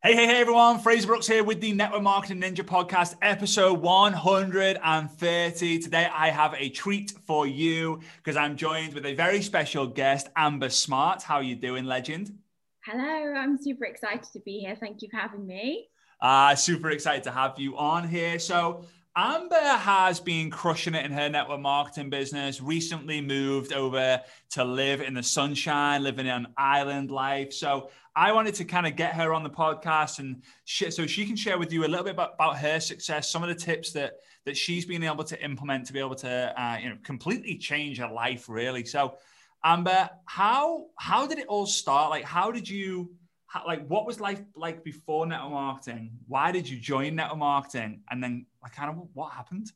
Hey, 0.00 0.14
hey, 0.14 0.26
hey, 0.26 0.40
everyone. 0.40 0.78
Fraser 0.78 1.08
Brooks 1.08 1.26
here 1.26 1.42
with 1.42 1.60
the 1.60 1.72
Network 1.72 2.02
Marketing 2.02 2.40
Ninja 2.40 2.60
Podcast, 2.60 3.16
episode 3.20 3.80
130. 3.80 5.78
Today, 5.80 6.08
I 6.14 6.30
have 6.30 6.54
a 6.56 6.68
treat 6.68 7.14
for 7.26 7.48
you 7.48 7.98
because 8.18 8.36
I'm 8.36 8.56
joined 8.56 8.94
with 8.94 9.04
a 9.06 9.14
very 9.14 9.42
special 9.42 9.88
guest, 9.88 10.28
Amber 10.36 10.68
Smart. 10.68 11.24
How 11.24 11.34
are 11.38 11.42
you 11.42 11.56
doing, 11.56 11.84
legend? 11.84 12.38
Hello, 12.84 13.34
I'm 13.34 13.60
super 13.60 13.86
excited 13.86 14.22
to 14.32 14.38
be 14.38 14.60
here. 14.60 14.76
Thank 14.76 15.02
you 15.02 15.08
for 15.10 15.16
having 15.16 15.44
me. 15.44 15.88
Uh, 16.20 16.54
super 16.54 16.90
excited 16.90 17.24
to 17.24 17.32
have 17.32 17.58
you 17.58 17.76
on 17.76 18.06
here. 18.06 18.38
So, 18.38 18.84
Amber 19.18 19.56
has 19.56 20.20
been 20.20 20.48
crushing 20.48 20.94
it 20.94 21.04
in 21.04 21.10
her 21.10 21.28
network 21.28 21.58
marketing 21.58 22.08
business, 22.08 22.60
recently 22.60 23.20
moved 23.20 23.72
over 23.72 24.20
to 24.50 24.64
live 24.64 25.00
in 25.00 25.12
the 25.12 25.24
sunshine, 25.24 26.04
living 26.04 26.28
an 26.28 26.46
island 26.56 27.10
life. 27.10 27.52
So 27.52 27.90
I 28.14 28.30
wanted 28.30 28.54
to 28.54 28.64
kind 28.64 28.86
of 28.86 28.94
get 28.94 29.14
her 29.14 29.34
on 29.34 29.42
the 29.42 29.50
podcast 29.50 30.20
and 30.20 30.44
so 30.68 31.04
she 31.04 31.26
can 31.26 31.34
share 31.34 31.58
with 31.58 31.72
you 31.72 31.84
a 31.84 31.88
little 31.88 32.04
bit 32.04 32.12
about, 32.12 32.34
about, 32.34 32.58
her 32.58 32.78
success, 32.78 33.28
some 33.28 33.42
of 33.42 33.48
the 33.48 33.56
tips 33.56 33.90
that 33.92 34.20
that 34.44 34.56
she's 34.56 34.86
been 34.86 35.02
able 35.02 35.24
to 35.24 35.44
implement 35.44 35.86
to 35.86 35.92
be 35.92 35.98
able 35.98 36.14
to 36.14 36.62
uh, 36.62 36.78
you 36.80 36.88
know 36.88 36.96
completely 37.02 37.58
change 37.58 37.98
her 37.98 38.08
life 38.08 38.48
really. 38.48 38.84
So 38.84 39.16
Amber, 39.64 40.08
how 40.26 40.86
how 40.96 41.26
did 41.26 41.40
it 41.40 41.48
all 41.48 41.66
start? 41.66 42.10
Like 42.10 42.24
how 42.24 42.52
did 42.52 42.68
you 42.68 43.10
how, 43.48 43.64
like 43.66 43.86
what 43.88 44.06
was 44.06 44.20
life 44.20 44.42
like 44.54 44.84
before 44.84 45.26
network 45.26 45.50
marketing? 45.50 46.10
Why 46.28 46.52
did 46.52 46.68
you 46.68 46.78
join 46.78 47.16
network 47.16 47.38
marketing? 47.38 48.02
And 48.10 48.22
then 48.22 48.46
like 48.62 48.72
kind 48.74 48.90
of 48.90 49.08
what 49.14 49.32
happened? 49.32 49.72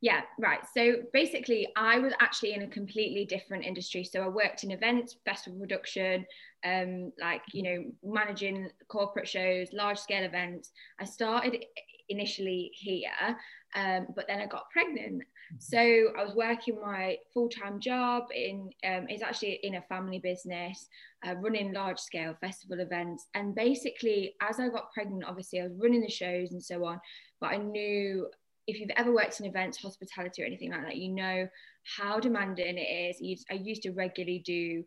Yeah, 0.00 0.20
right. 0.38 0.60
So 0.72 0.96
basically, 1.12 1.68
I 1.76 1.98
was 1.98 2.12
actually 2.20 2.52
in 2.52 2.62
a 2.62 2.68
completely 2.68 3.24
different 3.24 3.64
industry. 3.64 4.04
So 4.04 4.22
I 4.22 4.28
worked 4.28 4.62
in 4.62 4.70
events, 4.70 5.16
festival 5.24 5.58
production, 5.58 6.24
um, 6.64 7.12
like 7.20 7.42
you 7.52 7.62
know, 7.62 7.84
managing 8.04 8.70
corporate 8.88 9.26
shows, 9.26 9.72
large 9.72 9.98
scale 9.98 10.22
events. 10.22 10.70
I 11.00 11.04
started 11.04 11.64
initially 12.08 12.70
here, 12.74 13.36
um, 13.74 14.06
but 14.14 14.26
then 14.28 14.40
I 14.40 14.46
got 14.46 14.70
pregnant. 14.70 15.22
So 15.58 15.78
I 15.78 16.24
was 16.24 16.34
working 16.34 16.80
my 16.80 17.16
full 17.32 17.48
time 17.48 17.80
job 17.80 18.24
in 18.34 18.70
um, 18.84 19.06
it's 19.08 19.22
actually 19.22 19.60
in 19.62 19.76
a 19.76 19.82
family 19.82 20.18
business, 20.18 20.88
uh, 21.26 21.34
running 21.36 21.72
large 21.72 21.98
scale 21.98 22.34
festival 22.40 22.80
events. 22.80 23.26
And 23.34 23.54
basically, 23.54 24.34
as 24.40 24.58
I 24.60 24.68
got 24.68 24.92
pregnant, 24.92 25.24
obviously 25.24 25.60
I 25.60 25.64
was 25.64 25.76
running 25.80 26.00
the 26.00 26.10
shows 26.10 26.52
and 26.52 26.62
so 26.62 26.84
on. 26.84 27.00
But 27.40 27.52
I 27.52 27.56
knew 27.58 28.28
if 28.66 28.80
you've 28.80 28.90
ever 28.96 29.12
worked 29.12 29.40
in 29.40 29.46
events, 29.46 29.78
hospitality, 29.78 30.42
or 30.42 30.46
anything 30.46 30.72
like 30.72 30.82
that, 30.82 30.96
you 30.96 31.12
know 31.12 31.48
how 31.96 32.18
demanding 32.18 32.78
it 32.78 32.80
is. 32.80 33.44
I 33.50 33.54
used 33.54 33.82
to 33.82 33.92
regularly 33.92 34.42
do 34.44 34.84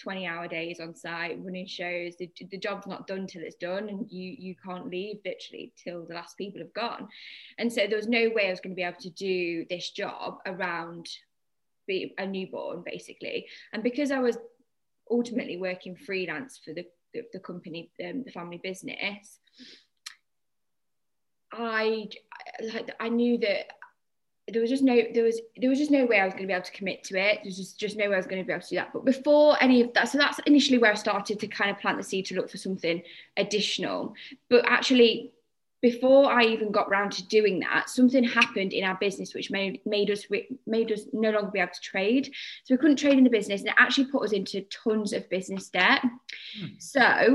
20 0.00 0.26
hour 0.26 0.48
days 0.48 0.80
on 0.80 0.94
site 0.94 1.38
running 1.42 1.66
shows 1.66 2.16
the, 2.16 2.30
the 2.50 2.58
job's 2.58 2.86
not 2.86 3.06
done 3.06 3.26
till 3.26 3.42
it's 3.42 3.56
done 3.56 3.88
and 3.88 4.10
you 4.10 4.34
you 4.38 4.54
can't 4.64 4.88
leave 4.88 5.18
literally 5.24 5.72
till 5.76 6.04
the 6.04 6.14
last 6.14 6.36
people 6.36 6.60
have 6.60 6.72
gone. 6.74 7.08
And 7.58 7.72
so 7.72 7.86
there 7.86 7.96
was 7.96 8.08
no 8.08 8.30
way 8.34 8.46
i 8.46 8.50
was 8.50 8.60
going 8.60 8.72
to 8.72 8.76
be 8.76 8.82
able 8.82 9.00
to 9.00 9.10
do 9.10 9.66
this 9.68 9.90
job 9.90 10.38
around 10.46 11.08
be 11.86 12.14
a 12.18 12.26
newborn 12.26 12.82
basically. 12.84 13.46
And 13.72 13.82
because 13.82 14.10
i 14.10 14.18
was 14.18 14.38
ultimately 15.10 15.56
working 15.56 15.96
freelance 15.96 16.60
for 16.64 16.72
the 16.72 16.84
the, 17.14 17.22
the 17.32 17.40
company 17.40 17.90
um, 18.04 18.22
the 18.24 18.30
family 18.30 18.60
business 18.62 19.38
i 21.52 22.06
like 22.74 22.90
i 23.00 23.08
knew 23.08 23.38
that 23.38 23.77
there 24.52 24.60
was 24.60 24.70
just 24.70 24.82
no 24.82 25.00
there 25.12 25.24
was 25.24 25.40
there 25.56 25.70
was 25.70 25.78
just 25.78 25.90
no 25.90 26.04
way 26.06 26.20
I 26.20 26.24
was 26.24 26.34
going 26.34 26.44
to 26.44 26.48
be 26.48 26.52
able 26.52 26.64
to 26.64 26.72
commit 26.72 27.04
to 27.04 27.18
it. 27.18 27.40
There's 27.42 27.56
just 27.56 27.78
just 27.78 27.96
no 27.96 28.08
way 28.08 28.14
I 28.14 28.18
was 28.18 28.26
going 28.26 28.42
to 28.42 28.46
be 28.46 28.52
able 28.52 28.62
to 28.62 28.68
do 28.68 28.76
that. 28.76 28.92
But 28.92 29.04
before 29.04 29.56
any 29.60 29.80
of 29.82 29.92
that, 29.94 30.08
so 30.08 30.18
that's 30.18 30.38
initially 30.40 30.78
where 30.78 30.92
I 30.92 30.94
started 30.94 31.38
to 31.40 31.46
kind 31.48 31.70
of 31.70 31.78
plant 31.78 31.98
the 31.98 32.04
seed 32.04 32.26
to 32.26 32.34
look 32.34 32.50
for 32.50 32.58
something 32.58 33.02
additional. 33.36 34.14
But 34.48 34.64
actually, 34.66 35.32
before 35.80 36.32
I 36.32 36.44
even 36.44 36.72
got 36.72 36.90
round 36.90 37.12
to 37.12 37.26
doing 37.26 37.60
that, 37.60 37.88
something 37.88 38.24
happened 38.24 38.72
in 38.72 38.84
our 38.84 38.96
business 38.96 39.34
which 39.34 39.50
made 39.50 39.80
made 39.86 40.10
us 40.10 40.24
made 40.66 40.92
us 40.92 41.02
no 41.12 41.30
longer 41.30 41.50
be 41.50 41.60
able 41.60 41.72
to 41.72 41.80
trade. 41.80 42.32
So 42.64 42.74
we 42.74 42.78
couldn't 42.78 42.96
trade 42.96 43.18
in 43.18 43.24
the 43.24 43.30
business, 43.30 43.60
and 43.60 43.68
it 43.70 43.76
actually 43.78 44.06
put 44.06 44.24
us 44.24 44.32
into 44.32 44.62
tons 44.62 45.12
of 45.12 45.28
business 45.30 45.68
debt. 45.68 46.02
Hmm. 46.02 46.66
So 46.78 47.34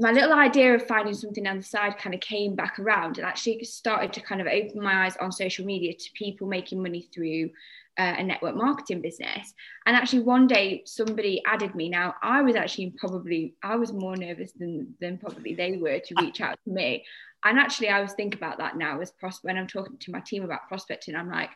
my 0.00 0.12
little 0.12 0.32
idea 0.32 0.74
of 0.74 0.86
finding 0.86 1.14
something 1.14 1.46
on 1.46 1.58
the 1.58 1.62
side 1.62 1.98
kind 1.98 2.14
of 2.14 2.20
came 2.20 2.54
back 2.54 2.78
around 2.78 3.18
and 3.18 3.26
actually 3.26 3.62
started 3.64 4.12
to 4.14 4.20
kind 4.22 4.40
of 4.40 4.46
open 4.46 4.82
my 4.82 5.04
eyes 5.04 5.16
on 5.18 5.30
social 5.30 5.66
media 5.66 5.92
to 5.92 6.10
people 6.14 6.48
making 6.48 6.82
money 6.82 7.06
through 7.12 7.50
uh, 7.98 8.14
a 8.16 8.22
network 8.22 8.56
marketing 8.56 9.02
business. 9.02 9.52
And 9.84 9.94
actually, 9.94 10.22
one 10.22 10.46
day 10.46 10.82
somebody 10.86 11.42
added 11.46 11.74
me. 11.74 11.90
Now, 11.90 12.14
I 12.22 12.40
was 12.40 12.56
actually 12.56 12.94
probably 12.96 13.54
I 13.62 13.76
was 13.76 13.92
more 13.92 14.16
nervous 14.16 14.52
than 14.52 14.94
than 15.00 15.18
probably 15.18 15.54
they 15.54 15.76
were 15.76 15.98
to 15.98 16.14
reach 16.20 16.40
out 16.40 16.58
to 16.64 16.70
me. 16.70 17.04
And 17.44 17.58
actually, 17.58 17.90
I 17.90 18.00
was 18.00 18.14
thinking 18.14 18.38
about 18.38 18.58
that 18.58 18.76
now 18.76 19.00
as 19.00 19.10
pros- 19.10 19.40
when 19.42 19.58
I'm 19.58 19.66
talking 19.66 19.98
to 19.98 20.12
my 20.12 20.20
team 20.20 20.44
about 20.44 20.68
prospecting. 20.68 21.14
I'm 21.14 21.30
like, 21.30 21.50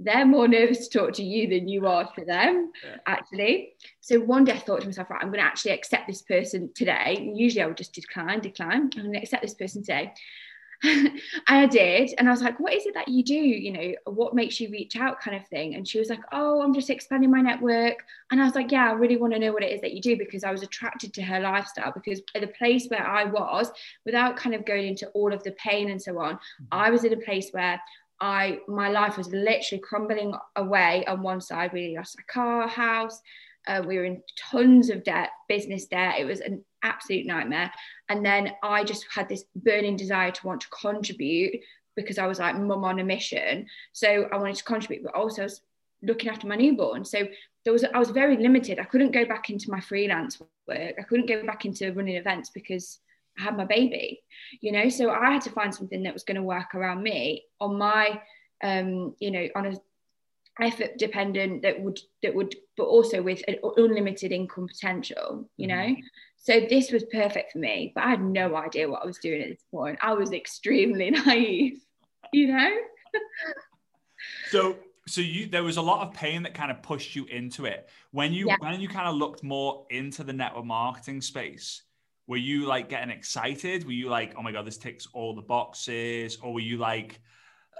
they're 0.00 0.26
more 0.26 0.46
nervous 0.46 0.88
to 0.88 0.98
talk 0.98 1.12
to 1.14 1.24
you 1.24 1.48
than 1.48 1.68
you 1.68 1.86
are 1.86 2.10
to 2.14 2.24
them, 2.24 2.70
yeah. 2.84 2.96
actually. 3.06 3.74
So 4.00 4.20
one 4.20 4.44
day 4.44 4.52
I 4.52 4.58
thought 4.58 4.80
to 4.80 4.86
myself, 4.86 5.10
right, 5.10 5.20
I'm 5.20 5.28
going 5.28 5.40
to 5.40 5.46
actually 5.46 5.72
accept 5.72 6.06
this 6.06 6.22
person 6.22 6.70
today. 6.74 7.16
And 7.18 7.36
usually 7.36 7.62
I 7.62 7.66
would 7.66 7.76
just 7.76 7.94
decline, 7.94 8.40
decline. 8.40 8.90
I'm 8.96 9.02
going 9.02 9.12
to 9.14 9.18
accept 9.18 9.42
this 9.42 9.54
person 9.54 9.82
today. 9.82 10.12
and 10.84 11.20
I 11.48 11.66
did. 11.66 12.14
And 12.18 12.28
I 12.28 12.30
was 12.30 12.42
like, 12.42 12.60
what 12.60 12.74
is 12.74 12.86
it 12.86 12.94
that 12.94 13.08
you 13.08 13.24
do? 13.24 13.34
You 13.34 13.72
know, 13.72 14.12
what 14.12 14.34
makes 14.34 14.60
you 14.60 14.70
reach 14.70 14.94
out 14.96 15.20
kind 15.20 15.36
of 15.36 15.46
thing? 15.48 15.74
And 15.74 15.86
she 15.86 15.98
was 15.98 16.08
like, 16.08 16.20
oh, 16.30 16.62
I'm 16.62 16.72
just 16.72 16.90
expanding 16.90 17.32
my 17.32 17.40
network. 17.40 18.04
And 18.30 18.40
I 18.40 18.44
was 18.44 18.54
like, 18.54 18.70
yeah, 18.70 18.88
I 18.88 18.92
really 18.92 19.16
want 19.16 19.32
to 19.32 19.40
know 19.40 19.52
what 19.52 19.64
it 19.64 19.72
is 19.72 19.80
that 19.80 19.94
you 19.94 20.00
do 20.00 20.16
because 20.16 20.44
I 20.44 20.52
was 20.52 20.62
attracted 20.62 21.12
to 21.14 21.22
her 21.22 21.40
lifestyle 21.40 21.92
because 21.92 22.22
the 22.34 22.46
place 22.46 22.86
where 22.86 23.04
I 23.04 23.24
was, 23.24 23.72
without 24.06 24.36
kind 24.36 24.54
of 24.54 24.64
going 24.64 24.86
into 24.86 25.08
all 25.08 25.32
of 25.32 25.42
the 25.42 25.52
pain 25.52 25.90
and 25.90 26.00
so 26.00 26.20
on, 26.20 26.34
mm-hmm. 26.34 26.64
I 26.70 26.90
was 26.90 27.02
in 27.02 27.12
a 27.12 27.16
place 27.16 27.50
where 27.50 27.80
I 28.20 28.58
my 28.66 28.88
life 28.88 29.16
was 29.16 29.28
literally 29.32 29.80
crumbling 29.80 30.34
away 30.56 31.04
on 31.06 31.22
one 31.22 31.40
side. 31.40 31.72
We 31.72 31.96
lost 31.96 32.18
a 32.18 32.32
car, 32.32 32.66
house. 32.66 33.20
Uh, 33.66 33.82
we 33.86 33.98
were 33.98 34.04
in 34.04 34.22
tons 34.36 34.88
of 34.88 35.04
debt, 35.04 35.30
business 35.48 35.86
debt. 35.86 36.18
It 36.18 36.24
was 36.24 36.40
an 36.40 36.64
absolute 36.82 37.26
nightmare. 37.26 37.70
And 38.08 38.24
then 38.24 38.52
I 38.62 38.82
just 38.82 39.06
had 39.12 39.28
this 39.28 39.44
burning 39.56 39.96
desire 39.96 40.30
to 40.30 40.46
want 40.46 40.62
to 40.62 40.68
contribute 40.68 41.60
because 41.94 42.18
I 42.18 42.26
was 42.26 42.38
like 42.38 42.56
mum 42.56 42.84
on 42.84 42.98
a 42.98 43.04
mission. 43.04 43.66
So 43.92 44.28
I 44.32 44.36
wanted 44.36 44.56
to 44.56 44.64
contribute, 44.64 45.04
but 45.04 45.14
also 45.14 45.42
I 45.42 45.44
was 45.44 45.60
looking 46.02 46.30
after 46.30 46.46
my 46.46 46.56
newborn. 46.56 47.04
So 47.04 47.26
there 47.64 47.72
was 47.72 47.84
I 47.84 47.98
was 47.98 48.10
very 48.10 48.36
limited. 48.36 48.78
I 48.78 48.84
couldn't 48.84 49.12
go 49.12 49.24
back 49.24 49.50
into 49.50 49.70
my 49.70 49.80
freelance 49.80 50.40
work. 50.40 50.94
I 50.98 51.02
couldn't 51.02 51.26
go 51.26 51.44
back 51.44 51.64
into 51.64 51.92
running 51.92 52.16
events 52.16 52.50
because 52.50 53.00
I 53.38 53.42
had 53.42 53.56
my 53.56 53.64
baby, 53.64 54.20
you 54.60 54.72
know. 54.72 54.88
So 54.88 55.10
I 55.10 55.32
had 55.32 55.42
to 55.42 55.50
find 55.50 55.74
something 55.74 56.02
that 56.02 56.14
was 56.14 56.24
going 56.24 56.36
to 56.36 56.42
work 56.42 56.74
around 56.74 57.02
me 57.02 57.44
on 57.60 57.78
my, 57.78 58.20
um, 58.62 59.14
you 59.18 59.30
know, 59.30 59.48
on 59.54 59.66
a 59.66 59.76
effort 60.60 60.98
dependent 60.98 61.62
that 61.62 61.80
would 61.80 62.00
that 62.22 62.34
would, 62.34 62.54
but 62.76 62.84
also 62.84 63.22
with 63.22 63.42
an 63.48 63.56
unlimited 63.76 64.32
income 64.32 64.66
potential, 64.66 65.48
you 65.56 65.68
mm-hmm. 65.68 65.92
know. 65.92 65.96
So 66.36 66.60
this 66.68 66.90
was 66.90 67.04
perfect 67.12 67.52
for 67.52 67.58
me, 67.58 67.92
but 67.94 68.04
I 68.04 68.10
had 68.10 68.22
no 68.22 68.56
idea 68.56 68.88
what 68.88 69.02
I 69.02 69.06
was 69.06 69.18
doing 69.18 69.42
at 69.42 69.48
this 69.48 69.64
point. 69.70 69.98
I 70.02 70.14
was 70.14 70.32
extremely 70.32 71.10
naive, 71.26 71.80
you 72.32 72.48
know. 72.48 72.76
so 74.50 74.76
so 75.06 75.20
you 75.20 75.46
there 75.46 75.64
was 75.64 75.76
a 75.76 75.82
lot 75.82 76.06
of 76.06 76.14
pain 76.14 76.42
that 76.42 76.54
kind 76.54 76.70
of 76.70 76.82
pushed 76.82 77.16
you 77.16 77.24
into 77.26 77.64
it 77.64 77.88
when 78.10 78.32
you 78.32 78.48
yeah. 78.48 78.56
when 78.60 78.80
you 78.80 78.88
kind 78.88 79.08
of 79.08 79.14
looked 79.14 79.42
more 79.42 79.86
into 79.90 80.22
the 80.22 80.32
network 80.32 80.64
marketing 80.64 81.20
space 81.20 81.82
were 82.28 82.36
you 82.36 82.66
like 82.66 82.88
getting 82.88 83.10
excited? 83.10 83.84
Were 83.84 83.92
you 83.92 84.08
like, 84.08 84.34
oh 84.36 84.42
my 84.42 84.52
god, 84.52 84.66
this 84.66 84.76
ticks 84.76 85.08
all 85.12 85.34
the 85.34 85.42
boxes, 85.42 86.38
or 86.42 86.52
were 86.52 86.60
you 86.60 86.76
like, 86.76 87.20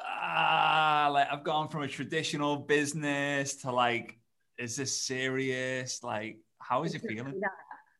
ah, 0.03 1.10
like 1.12 1.28
I've 1.31 1.44
gone 1.44 1.69
from 1.69 1.82
a 1.82 1.88
traditional 1.88 2.56
business 2.56 3.56
to 3.56 3.70
like, 3.70 4.19
is 4.58 4.75
this 4.75 5.00
serious? 5.00 6.03
Like, 6.03 6.38
how 6.58 6.82
is 6.82 6.94
it 6.94 7.03
feeling? 7.06 7.41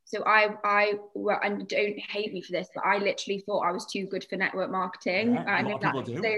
So 0.07 0.25
I, 0.25 0.55
I, 0.65 0.95
well, 1.15 1.39
and 1.45 1.69
don't 1.69 1.99
hate 1.99 2.33
me 2.33 2.41
for 2.41 2.53
this, 2.53 2.69
but 2.75 2.83
I 2.83 2.97
literally 2.97 3.41
thought 3.45 3.61
I 3.61 3.73
was 3.73 3.85
too 3.85 4.07
good 4.07 4.25
for 4.25 4.37
network 4.37 4.71
marketing. 4.71 5.35
Yeah, 5.35 5.45
I 5.45 5.61
know 5.61 5.79
that. 5.83 6.07
So 6.07 6.35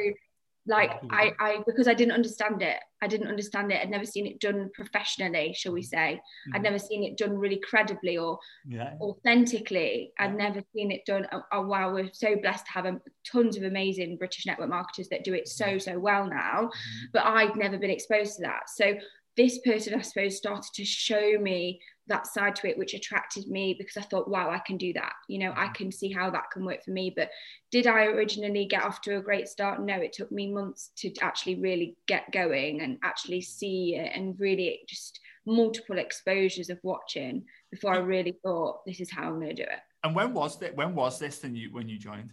like 0.66 0.90
I, 1.10 1.32
I 1.40 1.58
because 1.66 1.88
I 1.88 1.94
didn't 1.94 2.12
understand 2.12 2.62
it. 2.62 2.78
I 3.02 3.06
didn't 3.06 3.28
understand 3.28 3.72
it. 3.72 3.80
I'd 3.80 3.90
never 3.90 4.04
seen 4.04 4.26
it 4.26 4.40
done 4.40 4.70
professionally, 4.74 5.54
shall 5.56 5.72
we 5.72 5.82
say. 5.82 6.20
Mm-hmm. 6.20 6.54
I'd 6.54 6.62
never 6.62 6.78
seen 6.78 7.02
it 7.02 7.16
done 7.16 7.36
really 7.36 7.58
credibly 7.58 8.18
or 8.18 8.38
yeah. 8.66 8.94
authentically. 9.00 10.12
I'd 10.18 10.36
never 10.36 10.62
seen 10.74 10.90
it 10.90 11.06
done. 11.06 11.26
Oh, 11.32 11.42
oh, 11.52 11.62
wow, 11.62 11.94
we're 11.94 12.10
so 12.12 12.36
blessed 12.36 12.66
to 12.66 12.72
have 12.72 12.84
a, 12.84 13.00
tons 13.30 13.56
of 13.56 13.62
amazing 13.62 14.18
British 14.18 14.44
network 14.44 14.68
marketers 14.68 15.08
that 15.08 15.24
do 15.24 15.32
it 15.32 15.48
so 15.48 15.64
mm-hmm. 15.64 15.78
so 15.78 15.98
well 15.98 16.26
now. 16.26 16.64
Mm-hmm. 16.64 17.06
But 17.12 17.24
I'd 17.24 17.56
never 17.56 17.78
been 17.78 17.90
exposed 17.90 18.36
to 18.36 18.42
that. 18.42 18.68
So 18.68 18.94
this 19.36 19.58
person, 19.60 19.94
I 19.94 20.02
suppose, 20.02 20.36
started 20.36 20.72
to 20.74 20.84
show 20.84 21.38
me 21.40 21.80
that 22.10 22.26
side 22.26 22.54
to 22.56 22.68
it, 22.68 22.76
which 22.76 22.92
attracted 22.92 23.48
me 23.48 23.74
because 23.78 23.96
I 23.96 24.02
thought, 24.02 24.28
wow, 24.28 24.50
I 24.50 24.58
can 24.58 24.76
do 24.76 24.92
that. 24.92 25.14
You 25.28 25.38
know, 25.38 25.52
I 25.52 25.64
mm-hmm. 25.64 25.72
can 25.72 25.92
see 25.92 26.12
how 26.12 26.30
that 26.30 26.50
can 26.52 26.64
work 26.64 26.84
for 26.84 26.90
me. 26.90 27.12
But 27.16 27.30
did 27.70 27.86
I 27.86 28.04
originally 28.04 28.66
get 28.66 28.84
off 28.84 29.00
to 29.02 29.16
a 29.16 29.22
great 29.22 29.48
start? 29.48 29.82
No, 29.82 29.94
it 29.94 30.12
took 30.12 30.30
me 30.30 30.52
months 30.52 30.90
to 30.98 31.12
actually 31.22 31.54
really 31.54 31.96
get 32.06 32.30
going 32.32 32.82
and 32.82 32.98
actually 33.02 33.40
see 33.40 33.96
it 33.96 34.12
and 34.14 34.38
really 34.38 34.80
just 34.86 35.20
multiple 35.46 35.98
exposures 35.98 36.68
of 36.68 36.78
watching 36.82 37.44
before 37.70 37.94
I 37.94 37.98
really 37.98 38.36
thought, 38.42 38.84
this 38.84 39.00
is 39.00 39.10
how 39.10 39.24
I'm 39.24 39.40
going 39.40 39.54
to 39.56 39.64
do 39.64 39.70
it. 39.70 39.80
And 40.04 40.14
when 40.14 40.34
was 40.34 40.58
that? 40.58 40.76
When 40.76 40.94
was 40.94 41.18
this? 41.18 41.38
Then 41.38 41.54
you 41.54 41.72
when 41.72 41.88
you 41.88 41.98
joined? 41.98 42.32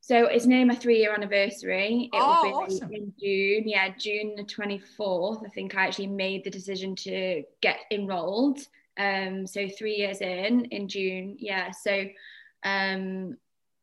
So 0.00 0.24
it's 0.24 0.46
nearly 0.46 0.64
my 0.64 0.74
three 0.74 0.98
year 0.98 1.12
anniversary. 1.12 2.08
It 2.12 2.18
Oh, 2.18 2.42
will 2.42 2.66
be 2.66 2.74
awesome. 2.74 2.92
in 2.94 3.12
June. 3.20 3.68
Yeah, 3.68 3.90
June 3.98 4.36
the 4.36 4.44
24th. 4.44 5.44
I 5.44 5.50
think 5.50 5.74
I 5.74 5.86
actually 5.86 6.06
made 6.06 6.44
the 6.44 6.50
decision 6.50 6.96
to 6.96 7.42
get 7.60 7.80
enrolled. 7.90 8.58
Um, 8.98 9.46
so 9.46 9.68
three 9.68 9.94
years 9.96 10.20
in 10.20 10.66
in 10.66 10.88
June. 10.88 11.36
Yeah. 11.38 11.70
So 11.70 12.04
um 12.64 13.36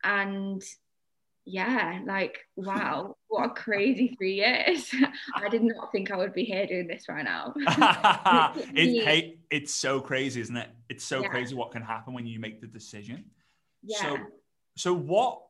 and 0.03 0.63
yeah, 1.45 2.01
like 2.05 2.39
wow, 2.55 3.15
what 3.27 3.45
a 3.45 3.49
crazy 3.49 4.15
three 4.17 4.35
years. 4.35 4.93
I 5.35 5.47
did 5.49 5.63
not 5.63 5.91
think 5.91 6.11
I 6.11 6.17
would 6.17 6.33
be 6.33 6.43
here 6.43 6.65
doing 6.65 6.87
this 6.87 7.07
right 7.07 7.23
now. 7.23 7.53
it, 7.57 9.03
hey, 9.03 9.37
it's 9.51 9.73
so 9.73 9.99
crazy, 10.01 10.41
isn't 10.41 10.57
it? 10.57 10.69
It's 10.89 11.05
so 11.05 11.21
Yeah. 11.21 11.29
crazy 11.29 11.55
what 11.55 11.71
can 11.71 11.83
happen 11.83 12.13
when 12.13 12.25
you 12.25 12.39
make 12.39 12.61
the 12.61 12.67
decision. 12.67 13.25
yeah. 13.83 13.97
So, 14.01 14.17
so 14.75 14.93
what 14.93 15.41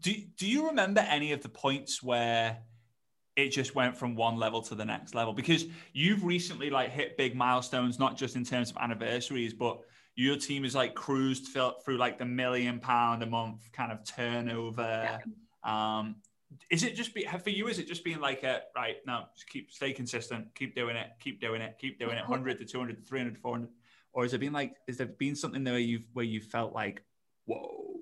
do 0.00 0.12
do 0.36 0.48
you 0.48 0.66
remember 0.66 1.00
any 1.00 1.32
of 1.32 1.42
the 1.42 1.48
points 1.48 2.02
where 2.02 2.58
it 3.36 3.48
just 3.48 3.74
went 3.74 3.96
from 3.96 4.14
one 4.16 4.36
level 4.36 4.62
to 4.62 4.74
the 4.74 4.84
next 4.84 5.14
level? 5.14 5.32
Because 5.32 5.66
you've 5.92 6.24
recently 6.24 6.70
like 6.70 6.90
hit 6.90 7.16
big 7.16 7.34
milestones, 7.34 7.98
not 7.98 8.16
just 8.16 8.36
in 8.36 8.44
terms 8.44 8.70
of 8.70 8.76
anniversaries, 8.78 9.54
but 9.54 9.80
your 10.16 10.36
team 10.36 10.64
is 10.64 10.74
like 10.74 10.94
cruised 10.94 11.48
through 11.48 11.96
like 11.96 12.18
the 12.18 12.24
million 12.24 12.78
pound 12.80 13.22
a 13.22 13.26
month 13.26 13.70
kind 13.72 13.92
of 13.92 14.04
turnover. 14.04 15.20
Um, 15.64 16.16
is 16.70 16.82
it 16.82 16.94
just 16.94 17.14
be 17.14 17.24
for 17.24 17.50
you? 17.50 17.68
Is 17.68 17.78
it 17.78 17.86
just 17.86 18.04
being 18.04 18.20
like 18.20 18.42
a 18.42 18.62
right? 18.74 18.96
now 19.06 19.28
just 19.34 19.48
keep 19.48 19.70
stay 19.70 19.92
consistent, 19.92 20.48
keep 20.54 20.74
doing 20.74 20.96
it, 20.96 21.08
keep 21.20 21.40
doing 21.40 21.62
it, 21.62 21.76
keep 21.78 21.98
doing 21.98 22.16
it. 22.16 22.24
Hundred 22.24 22.58
to 22.58 22.64
200 22.64 22.96
to 22.96 23.02
300 23.02 23.34
to 23.34 23.40
400, 23.40 23.68
or 24.12 24.24
has 24.24 24.34
it 24.34 24.40
been 24.40 24.52
like? 24.52 24.76
Has 24.88 24.96
there 24.96 25.06
been 25.06 25.36
something 25.36 25.62
there 25.62 25.74
where 25.74 25.80
you've 25.80 26.06
where 26.12 26.24
you 26.24 26.40
felt 26.40 26.74
like, 26.74 27.04
whoa, 27.46 28.00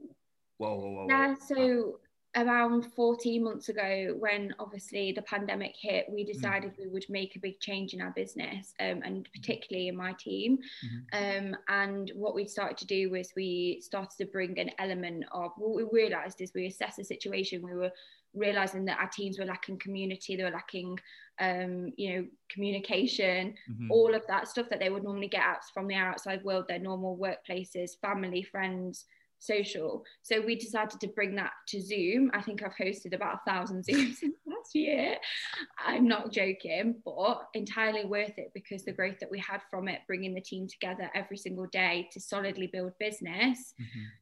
whoa, 0.56 0.76
whoa, 0.76 0.90
whoa? 0.90 1.06
Yeah, 1.08 1.34
so 1.34 2.00
around 2.36 2.92
14 2.94 3.42
months 3.42 3.68
ago, 3.68 4.14
when 4.18 4.54
obviously 4.58 5.12
the 5.12 5.22
pandemic 5.22 5.74
hit, 5.80 6.06
we 6.10 6.24
decided 6.24 6.72
we 6.78 6.86
would 6.86 7.06
make 7.08 7.34
a 7.36 7.40
big 7.40 7.58
change 7.58 7.94
in 7.94 8.00
our 8.00 8.10
business 8.10 8.74
um, 8.80 9.02
and 9.04 9.28
particularly 9.34 9.88
in 9.88 9.96
my 9.96 10.12
team. 10.12 10.58
Um, 11.12 11.56
and 11.68 12.12
what 12.14 12.34
we 12.34 12.46
started 12.46 12.76
to 12.78 12.86
do 12.86 13.10
was 13.10 13.32
we 13.34 13.80
started 13.82 14.16
to 14.18 14.26
bring 14.26 14.58
an 14.58 14.70
element 14.78 15.24
of 15.32 15.52
what 15.56 15.74
we 15.74 15.84
realized 15.90 16.40
is 16.40 16.52
we 16.54 16.66
assessed 16.66 16.98
the 16.98 17.04
situation, 17.04 17.62
we 17.62 17.74
were 17.74 17.92
realizing 18.34 18.84
that 18.84 19.00
our 19.00 19.08
teams 19.08 19.38
were 19.38 19.46
lacking 19.46 19.78
community, 19.78 20.36
they 20.36 20.44
were 20.44 20.50
lacking, 20.50 20.98
um, 21.40 21.90
you 21.96 22.12
know, 22.14 22.26
communication, 22.50 23.54
Mhm. 23.70 23.90
all 23.90 24.14
of 24.14 24.22
that 24.28 24.48
stuff 24.48 24.68
that 24.68 24.80
they 24.80 24.90
would 24.90 25.02
normally 25.02 25.28
get 25.28 25.42
out 25.42 25.64
from 25.72 25.88
the 25.88 25.94
outside 25.94 26.44
world, 26.44 26.66
their 26.68 26.78
normal 26.78 27.16
workplaces, 27.16 27.98
family, 28.00 28.42
friends, 28.42 29.06
social. 29.38 30.04
So 30.22 30.40
we 30.40 30.56
decided 30.56 31.00
to 31.00 31.08
bring 31.08 31.34
that 31.36 31.52
to 31.68 31.80
Zoom. 31.80 32.30
I 32.34 32.42
think 32.42 32.62
I've 32.62 32.76
hosted 32.76 33.14
about 33.14 33.36
a 33.46 33.50
thousand 33.50 33.84
Zooms 33.88 34.22
in 34.22 34.32
the 34.46 34.54
last 34.54 34.74
year. 34.74 35.16
I'm 35.84 36.06
not 36.08 36.32
joking, 36.32 36.96
but 37.04 37.48
entirely 37.54 38.04
worth 38.04 38.36
it 38.36 38.50
because 38.54 38.84
the 38.84 38.92
growth 38.92 39.18
that 39.20 39.30
we 39.30 39.38
had 39.38 39.60
from 39.70 39.88
it, 39.88 40.00
bringing 40.06 40.34
the 40.34 40.40
team 40.40 40.66
together 40.68 41.10
every 41.14 41.36
single 41.36 41.66
day 41.66 42.08
to 42.12 42.20
solidly 42.20 42.68
build 42.72 42.92
business, 42.98 43.74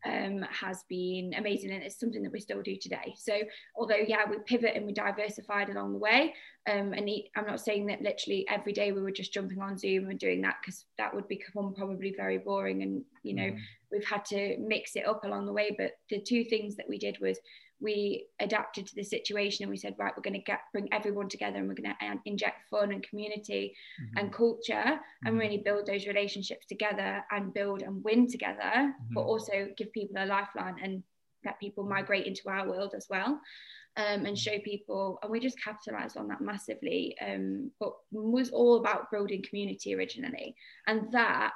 Mhm. 0.05 0.43
um, 0.43 0.43
has 0.51 0.85
been 0.89 1.33
amazing. 1.35 1.71
And 1.71 1.83
it's 1.83 1.99
something 1.99 2.23
that 2.23 2.33
we 2.33 2.41
still 2.41 2.63
do 2.63 2.77
today. 2.77 3.15
So 3.17 3.41
although, 3.75 3.97
yeah, 3.97 4.29
we 4.29 4.39
pivot 4.47 4.77
and 4.77 4.87
we 4.87 4.93
diversified 4.93 5.71
along 5.71 5.93
the 5.93 5.99
way. 5.99 6.35
Um, 6.69 6.93
and 6.95 7.09
I'm 7.37 7.47
not 7.47 7.61
saying 7.61 7.87
that 7.87 8.03
literally 8.03 8.45
every 8.49 8.73
day 8.73 8.91
we 8.91 9.03
were 9.03 9.13
just 9.13 9.33
jumping 9.33 9.61
on 9.61 9.79
Zoom 9.79 10.09
and 10.11 10.19
doing 10.19 10.43
that 10.43 10.57
because 10.61 10.85
that 10.99 11.15
would 11.15 11.29
become 11.29 11.75
probably 11.75 12.13
very 12.17 12.39
boring. 12.39 12.83
And, 12.83 13.05
you 13.23 13.35
know, 13.35 13.51
Mhm. 13.53 13.61
we've 13.93 14.05
had 14.07 14.25
to 14.27 14.57
mix 14.59 14.97
it 14.97 15.07
up 15.07 15.25
along 15.25 15.47
the 15.47 15.53
way. 15.53 15.75
But 15.79 15.93
the 16.11 16.21
two 16.21 16.45
things 16.45 16.77
that 16.77 16.89
we 16.89 16.99
did 16.99 17.19
was 17.21 17.39
we 17.79 18.27
adapted 18.41 18.87
to 18.87 18.95
the 18.95 19.05
situation 19.05 19.63
and 19.63 19.71
we 19.71 19.77
said, 19.77 19.95
right, 19.99 20.13
we're 20.17 20.23
going 20.23 20.35
to 20.35 20.41
get 20.41 20.61
bring 20.73 20.89
everyone 20.93 21.29
together 21.29 21.59
and 21.59 21.69
we're 21.69 21.75
going 21.75 21.95
to 22.01 22.21
inject 22.25 22.69
fun 22.69 22.91
and 22.91 23.07
community 23.07 23.77
Mhm. 24.01 24.21
and 24.21 24.33
culture 24.33 24.99
and 25.25 25.35
Mhm. 25.35 25.39
really 25.39 25.59
build 25.59 25.87
those 25.87 26.07
relationships 26.07 26.67
together 26.67 27.25
and 27.31 27.53
build 27.53 27.83
and 27.83 28.03
win 28.03 28.27
together, 28.27 28.95
but 29.13 29.21
Mhm. 29.21 29.27
also 29.27 29.69
give 29.77 29.93
people 29.93 30.17
a 30.17 30.27
lifeline 30.27 30.79
and 30.83 31.05
let 31.45 31.61
people 31.61 31.85
migrate 31.85 32.27
into 32.27 32.49
our 32.49 32.67
world 32.67 32.95
as 32.97 33.09
well. 33.09 33.41
Um, 33.99 34.27
and 34.27 34.39
show 34.39 34.59
people, 34.59 35.19
and 35.23 35.33
we 35.33 35.41
just 35.41 35.59
capitalized 35.59 36.19
on 36.19 36.29
that 36.29 36.43
massively. 36.43 37.17
Um, 37.19 37.71
but 37.81 37.95
was 38.13 38.51
all 38.51 38.77
about 38.77 39.11
building 39.11 39.43
community 39.43 39.95
originally, 39.95 40.55
and 40.87 41.11
that 41.13 41.53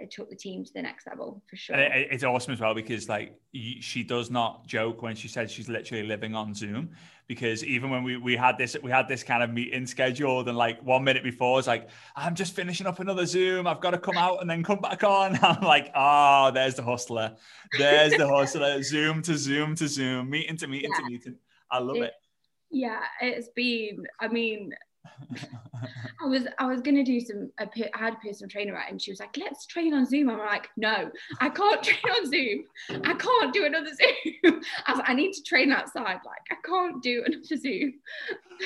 it 0.00 0.10
took 0.10 0.30
the 0.30 0.36
team 0.36 0.64
to 0.64 0.72
the 0.74 0.82
next 0.82 1.06
level 1.06 1.42
for 1.48 1.56
sure. 1.56 1.76
And 1.76 2.06
it's 2.10 2.24
awesome 2.24 2.52
as 2.52 2.60
well 2.60 2.74
because 2.74 3.08
like 3.08 3.38
she 3.52 4.02
does 4.02 4.30
not 4.30 4.66
joke 4.66 5.02
when 5.02 5.16
she 5.16 5.28
says 5.28 5.50
she's 5.50 5.68
literally 5.68 6.06
living 6.06 6.34
on 6.34 6.54
Zoom. 6.54 6.90
Because 7.26 7.62
even 7.64 7.90
when 7.90 8.04
we, 8.04 8.16
we 8.16 8.36
had 8.36 8.56
this 8.56 8.76
we 8.82 8.90
had 8.90 9.06
this 9.08 9.22
kind 9.22 9.42
of 9.42 9.50
meeting 9.50 9.86
scheduled 9.86 10.48
and 10.48 10.56
like 10.56 10.82
one 10.82 11.04
minute 11.04 11.22
before 11.22 11.58
it's 11.58 11.68
like 11.68 11.88
I'm 12.16 12.34
just 12.34 12.54
finishing 12.54 12.86
up 12.86 13.00
another 13.00 13.26
Zoom. 13.26 13.66
I've 13.66 13.80
got 13.80 13.90
to 13.90 13.98
come 13.98 14.16
out 14.16 14.40
and 14.40 14.48
then 14.48 14.62
come 14.62 14.80
back 14.80 15.04
on. 15.04 15.38
I'm 15.42 15.62
like, 15.62 15.90
oh, 15.94 16.50
there's 16.52 16.76
the 16.76 16.82
hustler. 16.82 17.36
There's 17.76 18.14
the 18.14 18.26
hustler. 18.28 18.82
Zoom 18.82 19.22
to 19.22 19.36
Zoom 19.36 19.74
to 19.76 19.88
Zoom, 19.88 20.30
meeting 20.30 20.56
to 20.58 20.68
meeting 20.68 20.92
to 20.96 21.04
meeting. 21.04 21.36
I 21.70 21.78
love 21.78 21.96
it. 21.96 22.12
yeah, 22.70 23.00
it's 23.20 23.48
been. 23.54 24.06
I 24.20 24.28
mean, 24.28 24.72
I 26.20 26.26
was 26.26 26.46
I 26.58 26.66
was 26.66 26.80
gonna 26.80 27.04
do 27.04 27.20
some. 27.20 27.50
a 27.58 27.68
I 27.94 27.98
had 27.98 28.14
a 28.14 28.16
personal 28.16 28.48
trainer 28.48 28.72
right, 28.72 28.90
and 28.90 29.00
she 29.00 29.10
was 29.12 29.20
like, 29.20 29.36
"Let's 29.36 29.66
train 29.66 29.94
on 29.94 30.06
Zoom." 30.06 30.30
I'm 30.30 30.38
like, 30.38 30.68
"No, 30.76 31.10
I 31.40 31.48
can't 31.48 31.82
train 31.84 32.14
on 32.14 32.26
Zoom. 32.26 32.64
I 33.04 33.14
can't 33.14 33.52
do 33.52 33.66
another 33.66 33.90
Zoom. 33.94 34.62
I, 34.86 34.94
like, 34.94 35.08
I 35.08 35.14
need 35.14 35.32
to 35.34 35.42
train 35.42 35.70
outside. 35.70 36.18
Like, 36.24 36.42
I 36.50 36.56
can't 36.64 37.02
do 37.02 37.22
another 37.26 37.56
Zoom." 37.56 37.94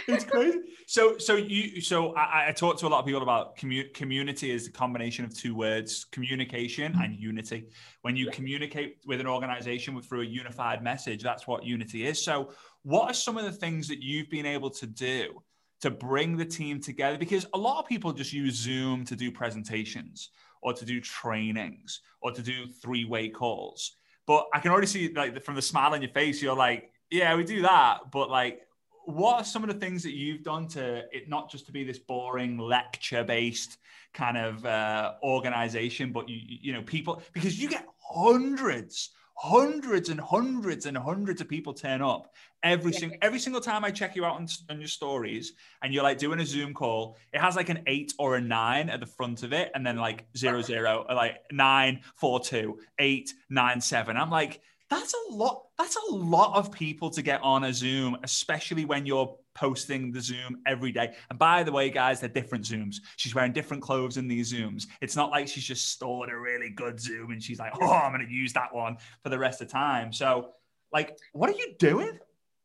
it's 0.09 0.25
crazy. 0.25 0.61
So, 0.87 1.19
so 1.19 1.37
you, 1.37 1.81
so 1.83 2.15
I, 2.15 2.49
I 2.49 2.53
talk 2.53 2.79
to 2.79 2.87
a 2.87 2.89
lot 2.89 3.01
of 3.01 3.07
people 3.07 3.23
about 3.23 3.57
commu- 3.57 3.93
community 3.93 4.51
is 4.51 4.67
a 4.67 4.73
combination 4.73 5.25
of 5.25 5.37
two 5.37 5.55
words: 5.55 6.05
communication 6.05 6.93
mm-hmm. 6.93 7.03
and 7.03 7.19
unity. 7.19 7.67
When 8.01 8.17
you 8.17 8.31
communicate 8.31 8.97
with 9.07 9.21
an 9.21 9.27
organization 9.27 9.95
with, 9.95 10.07
through 10.07 10.23
a 10.23 10.27
unified 10.27 10.83
message, 10.83 11.23
that's 11.23 11.47
what 11.47 11.65
unity 11.65 12.07
is. 12.07 12.25
So, 12.25 12.53
what 12.83 13.11
are 13.11 13.15
some 13.15 13.37
of 13.37 13.45
the 13.45 13.53
things 13.53 13.89
that 13.89 14.03
you've 14.03 14.31
been 14.31 14.47
able 14.47 14.71
to 14.71 14.87
do 14.87 15.43
to 15.83 15.91
bring 15.91 16.37
the 16.37 16.45
team 16.45 16.81
together? 16.81 17.19
Because 17.19 17.47
a 17.55 17.59
lot 17.59 17.79
of 17.79 17.87
people 17.87 18.13
just 18.13 18.33
use 18.33 18.55
Zoom 18.55 19.05
to 19.05 19.15
do 19.15 19.31
presentations 19.31 20.31
or 20.63 20.73
to 20.73 20.85
do 20.85 21.01
trainings 21.01 22.01
or 22.21 22.33
to 22.33 22.43
do 22.43 22.67
three-way 22.67 23.29
calls. 23.29 23.97
But 24.27 24.47
I 24.55 24.61
can 24.61 24.71
already 24.71 24.87
see, 24.87 25.13
like, 25.13 25.43
from 25.45 25.57
the 25.57 25.63
smile 25.63 25.93
on 25.93 26.03
your 26.03 26.13
face, 26.13 26.41
you're 26.41 26.57
like, 26.57 26.91
"Yeah, 27.11 27.35
we 27.37 27.45
do 27.45 27.63
that," 27.63 28.11
but 28.11 28.31
like 28.31 28.67
what 29.05 29.41
are 29.41 29.45
some 29.45 29.65
of 29.65 29.69
the 29.69 29.75
things 29.75 30.03
that 30.03 30.13
you've 30.13 30.43
done 30.43 30.69
to 30.69 31.03
it 31.13 31.29
not 31.29 31.51
just 31.51 31.67
to 31.67 31.73
be 31.73 31.85
this 31.85 31.99
boring 31.99 32.57
lecture 32.59 33.25
based 33.25 33.79
kind 34.15 34.37
of 34.37 34.65
uh, 34.65 35.15
organization 35.23 36.13
but 36.13 36.29
you 36.29 36.39
you 36.45 36.73
know 36.73 36.83
people 36.83 37.23
because 37.33 37.59
you 37.61 37.69
get 37.69 37.87
hundreds 37.99 39.11
hundreds 39.43 40.09
and 40.09 40.21
hundreds 40.21 40.87
and 40.87 40.97
hundreds 40.97 41.41
of 41.41 41.49
people 41.49 41.75
turn 41.75 42.01
up 42.01 42.33
every 42.63 42.93
Yeah. 42.93 42.99
single 43.01 43.19
every 43.23 43.41
single 43.41 43.61
time 43.61 43.85
I 43.85 43.91
check 43.91 44.15
you 44.15 44.25
out 44.25 44.37
on, 44.37 44.47
on 44.71 44.79
your 44.79 44.87
stories 44.87 45.55
and 45.83 45.93
you're 45.93 46.05
like 46.05 46.19
doing 46.19 46.39
a 46.39 46.47
Zoom 46.47 46.73
call, 46.73 47.17
it 47.33 47.41
has 47.41 47.57
like 47.57 47.69
an 47.69 47.83
eight 47.89 48.15
or 48.21 48.37
a 48.37 48.41
nine 48.41 48.89
at 48.89 49.01
the 49.01 49.07
front 49.07 49.43
of 49.43 49.53
it, 49.53 49.73
and 49.75 49.85
then 49.85 49.97
like 49.97 50.27
zero 50.37 50.63
zero, 50.63 51.05
or 51.09 51.17
like 51.17 51.41
nine 51.51 52.03
four 52.15 52.39
two 52.39 52.79
eight 53.01 53.35
nine 53.51 53.81
seven. 53.81 54.17
I'm 54.17 54.31
like, 54.31 54.61
that's 54.93 55.15
a 55.15 55.33
lot. 55.33 55.65
That's 55.79 55.97
a 55.97 56.15
lot 56.15 56.55
of 56.55 56.71
people 56.71 57.09
to 57.11 57.23
get 57.23 57.41
on 57.43 57.65
a 57.65 57.73
Zoom, 57.73 58.17
especially 58.23 58.85
when 58.85 59.07
you're 59.07 59.35
posting 59.55 60.13
the 60.13 60.21
Zoom 60.21 60.59
every 60.67 60.93
day. 60.93 61.15
And 61.31 61.39
by 61.39 61.63
the 61.63 61.73
way, 61.73 61.89
guys, 61.91 62.21
they're 62.21 62.29
different 62.29 62.65
Zooms. 62.65 62.97
She's 63.17 63.35
wearing 63.35 63.53
different 63.53 63.83
clothes 63.83 64.17
in 64.19 64.29
these 64.29 64.53
Zooms. 64.53 64.87
It's 65.01 65.17
not 65.17 65.31
like 65.31 65.49
she's 65.49 65.65
just 65.65 65.91
stored 65.91 66.31
a 66.31 66.37
really 66.37 66.71
good 66.71 67.01
Zoom 67.01 67.31
and 67.31 67.43
she's 67.43 67.59
like, 67.59 67.73
oh, 67.81 67.91
I'm 67.91 68.13
going 68.13 68.27
to 68.27 68.33
use 68.33 68.53
that 68.53 68.75
one 68.75 68.99
for 69.23 69.31
the 69.31 69.39
rest 69.39 69.63
of 69.63 69.69
time. 69.69 70.13
So, 70.13 70.51
like, 70.93 71.17
what 71.33 71.49
are 71.49 71.57
you 71.57 71.75
doing? 71.79 72.19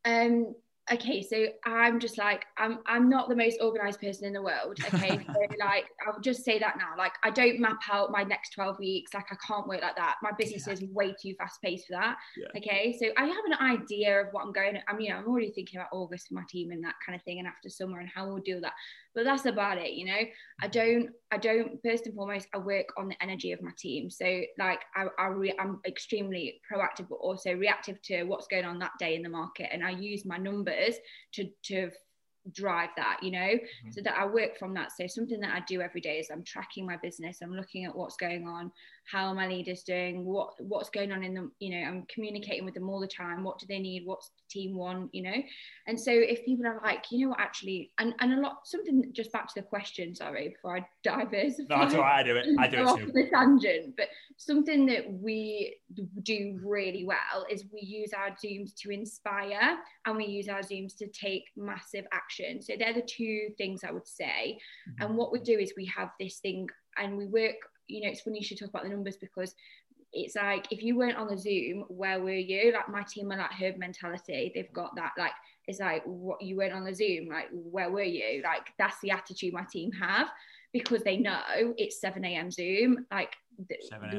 Um. 0.04 0.54
Okay, 0.92 1.22
so 1.22 1.48
I'm 1.66 2.00
just 2.00 2.18
like 2.18 2.46
I'm. 2.58 2.80
I'm 2.86 3.10
not 3.10 3.28
the 3.28 3.36
most 3.36 3.58
organized 3.62 4.00
person 4.00 4.26
in 4.26 4.34
the 4.34 4.42
world. 4.42 4.80
Okay, 4.94 5.20
so 5.34 5.40
like 5.60 5.86
I'll 6.06 6.20
just 6.22 6.46
say 6.46 6.60
that 6.60 6.78
now. 6.78 6.94
Like 6.98 7.12
I 7.24 7.30
don't 7.30 7.60
map 7.60 7.80
out 7.92 8.12
my 8.12 8.24
next 8.24 8.52
12 8.52 8.80
weeks. 8.80 9.14
Like 9.14 9.26
I 9.30 9.36
can't 9.46 9.68
work 9.68 9.82
like 9.82 9.98
that. 9.98 10.16
My 10.24 10.32
business 10.38 10.66
is 10.68 10.84
way 10.94 11.14
too 11.22 11.34
fast 11.38 11.62
paced 11.62 11.88
for 11.88 11.94
that. 11.94 12.18
Yeah. 12.38 12.48
Okay, 12.58 12.98
so 13.00 13.08
I 13.18 13.26
have 13.26 13.46
an 13.46 13.54
idea 13.60 14.22
of 14.22 14.28
what 14.32 14.46
I'm 14.46 14.54
going. 14.54 14.80
I 14.88 14.96
mean, 14.96 15.12
I'm 15.12 15.28
already 15.28 15.52
thinking 15.52 15.80
about 15.80 15.90
August 15.92 16.30
for 16.30 16.36
my 16.36 16.44
team 16.50 16.72
and 16.72 16.84
that 16.86 16.96
kind 17.06 17.18
of 17.18 17.24
thing, 17.24 17.40
and 17.40 17.48
after 17.48 17.70
summer 17.70 18.00
and 18.00 18.10
how 18.14 18.28
we'll 18.28 18.38
do 18.38 18.62
that. 18.62 18.74
But 19.14 19.26
that's 19.26 19.46
about 19.46 19.80
it. 19.80 19.94
You 19.94 20.06
know, 20.06 20.14
I 20.62 20.68
mm-hmm. 20.68 20.72
don't. 20.72 21.10
I 21.32 21.38
don't. 21.38 21.80
First 21.84 22.06
and 22.06 22.16
foremost, 22.16 22.48
I 22.54 22.60
work 22.60 22.88
on 22.98 23.10
the 23.10 23.22
energy 23.22 23.52
of 23.52 23.62
my 23.62 23.72
team. 23.78 24.10
So 24.10 24.42
like 24.58 24.80
I, 24.96 25.08
I 25.20 25.28
re, 25.28 25.54
I'm 25.60 25.82
extremely 25.86 26.62
proactive, 26.72 27.10
but 27.10 27.16
also 27.16 27.54
reactive 27.54 28.02
to 28.04 28.24
what's 28.24 28.48
going 28.48 28.64
on 28.64 28.80
that 28.80 28.92
day 29.00 29.16
in 29.16 29.22
the 29.22 29.30
market, 29.30 29.68
and 29.74 29.84
I 29.84 29.90
use 29.90 30.24
my 30.24 30.38
numbers 30.38 30.77
to 31.34 31.50
to 31.66 31.92
drive 32.54 32.90
that 32.98 33.20
you 33.22 33.32
know 33.32 33.40
mm-hmm. 33.40 33.92
so 33.92 34.02
that 34.02 34.16
i 34.18 34.26
work 34.26 34.58
from 34.58 34.74
that. 34.74 34.92
So 34.92 35.08
something 35.08 35.40
that 35.42 35.54
i 35.54 35.62
do 35.68 35.82
every 35.82 36.02
day 36.02 36.20
is 36.20 36.30
i'm 36.32 36.44
tracking 36.44 36.86
my 36.86 36.98
business 36.98 37.40
i'm 37.42 37.54
looking 37.54 37.86
at 37.86 37.96
what's 37.96 38.18
going 38.18 38.48
on 38.48 38.72
how 39.06 39.28
are 39.28 39.34
my 39.34 39.48
leaders 39.48 39.84
doing 39.84 40.26
what 40.26 40.54
what's 40.60 40.90
going 40.90 41.12
on 41.12 41.24
in 41.24 41.34
them 41.34 41.52
you 41.60 41.70
know 41.70 41.88
i'm 41.88 42.06
communicating 42.14 42.66
with 42.66 42.74
them 42.74 42.90
all 42.90 43.00
the 43.00 43.08
time 43.08 43.44
what 43.44 43.58
do 43.60 43.66
they 43.68 43.80
need 43.80 44.04
what's 44.06 44.30
the 44.30 44.44
team 44.50 44.76
want 44.76 45.10
you 45.14 45.24
know? 45.24 45.36
And 45.88 46.00
so 46.00 46.12
if 46.12 46.44
people 46.46 46.66
are 46.68 46.82
like 46.84 47.06
you 47.12 47.26
know 47.26 47.30
what 47.30 47.40
actually 47.40 47.92
and, 48.00 48.14
and 48.20 48.34
a 48.34 48.42
lot 48.42 48.60
something 48.66 49.04
just 49.14 49.32
back 49.32 49.48
to 49.48 49.54
the 49.56 49.62
question 49.62 50.14
sorry 50.16 50.50
before 50.50 50.78
i 50.78 50.86
diversify 51.04 51.76
no 51.76 51.80
that's 51.82 51.96
all 51.96 52.02
right 52.02 52.20
i 52.20 52.24
do 52.24 52.36
it 52.36 52.48
i 52.60 52.68
do 52.68 52.88
it 52.88 52.98
too. 52.98 53.12
the 53.14 53.30
tangent 53.30 53.96
but 53.98 54.08
something 54.38 54.86
that 54.86 55.12
we 55.12 55.76
do 56.24 56.60
really 56.64 57.06
well 57.06 57.46
is 57.50 57.66
we 57.74 57.82
use 57.82 58.12
our 58.14 58.32
zooms 58.32 58.76
to 58.76 58.92
inspire 58.92 59.78
and 60.06 60.18
we 60.18 60.26
use 60.26 60.48
our 60.48 60.60
zooms 60.60 60.96
to 60.98 61.08
take 61.08 61.46
massive 61.56 62.06
action 62.12 62.37
so 62.62 62.74
they're 62.78 62.94
the 62.94 63.02
two 63.02 63.50
things 63.58 63.84
i 63.84 63.92
would 63.92 64.08
say 64.08 64.58
mm-hmm. 64.90 65.04
and 65.04 65.18
what 65.18 65.32
we 65.32 65.40
do 65.40 65.58
is 65.58 65.74
we 65.78 65.86
have 65.86 66.10
this 66.20 66.40
thing 66.40 66.68
and 66.98 67.18
we 67.18 67.26
work 67.26 67.56
you 67.88 68.02
know, 68.02 68.10
it's 68.10 68.22
funny 68.22 68.40
you 68.40 68.46
should 68.46 68.60
talk 68.60 68.70
about 68.70 68.84
the 68.84 68.90
numbers 68.90 69.18
because 69.18 69.56
it's 70.14 70.36
like 70.36 70.68
if 70.72 70.82
you 70.82 70.98
weren't 70.98 71.18
on 71.18 71.28
the 71.28 71.38
Zoom, 71.38 71.84
where 71.90 72.20
were 72.20 72.32
you? 72.32 72.74
Like 72.74 72.90
my 72.90 73.04
team 73.04 73.32
are 73.32 73.38
like 73.38 73.52
herd 73.52 73.78
mentality. 73.78 74.52
They've 74.54 74.72
got 74.74 74.96
that 74.96 75.12
like 75.18 75.34
it's 75.68 75.80
like 75.80 76.04
what 76.06 76.42
you 76.42 76.56
weren't 76.56 76.74
on 76.74 76.86
the 76.86 76.96
Zoom, 76.96 77.28
like 77.28 77.48
where 77.52 77.90
were 77.90 78.04
you? 78.04 78.42
Like 78.44 78.70
that's 78.78 79.00
the 79.02 79.12
attitude 79.12 79.54
my 79.54 79.66
team 79.70 79.92
have 79.94 80.28
because 80.74 81.04
they 81.04 81.18
know 81.18 81.42
it's 81.78 82.02
7 82.02 82.24
a.m. 82.24 82.52
Zoom. 82.52 83.06
Like 83.12 83.34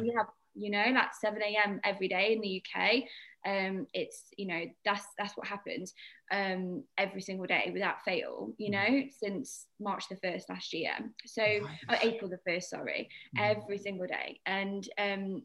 we 0.01 0.15
have, 0.17 0.27
you 0.55 0.71
know, 0.71 0.85
like 0.93 1.15
7 1.21 1.41
a.m. 1.43 1.81
every 1.85 2.09
day 2.09 2.33
in 2.33 2.41
the 2.41 2.63
UK. 2.63 3.05
Um, 3.47 3.87
it's 3.95 4.25
you 4.37 4.49
know 4.49 4.65
that's 4.85 5.07
that's 5.17 5.37
what 5.37 5.47
happens 5.47 5.95
um, 6.33 6.83
every 6.99 7.23
single 7.23 7.47
day 7.47 7.71
without 7.73 8.03
fail. 8.05 8.53
You 8.59 8.71
know, 8.71 8.79
mm. 8.79 9.13
since 9.13 9.67
March 9.81 10.09
the 10.09 10.17
first 10.17 10.49
last 10.49 10.73
year. 10.73 10.93
So 11.25 11.43
uh, 11.89 11.97
April 12.03 12.29
the 12.29 12.41
first, 12.47 12.71
sorry, 12.71 13.09
mm. 13.37 13.41
every 13.41 13.79
single 13.79 14.07
day. 14.07 14.41
And 14.45 14.87
um, 14.99 15.43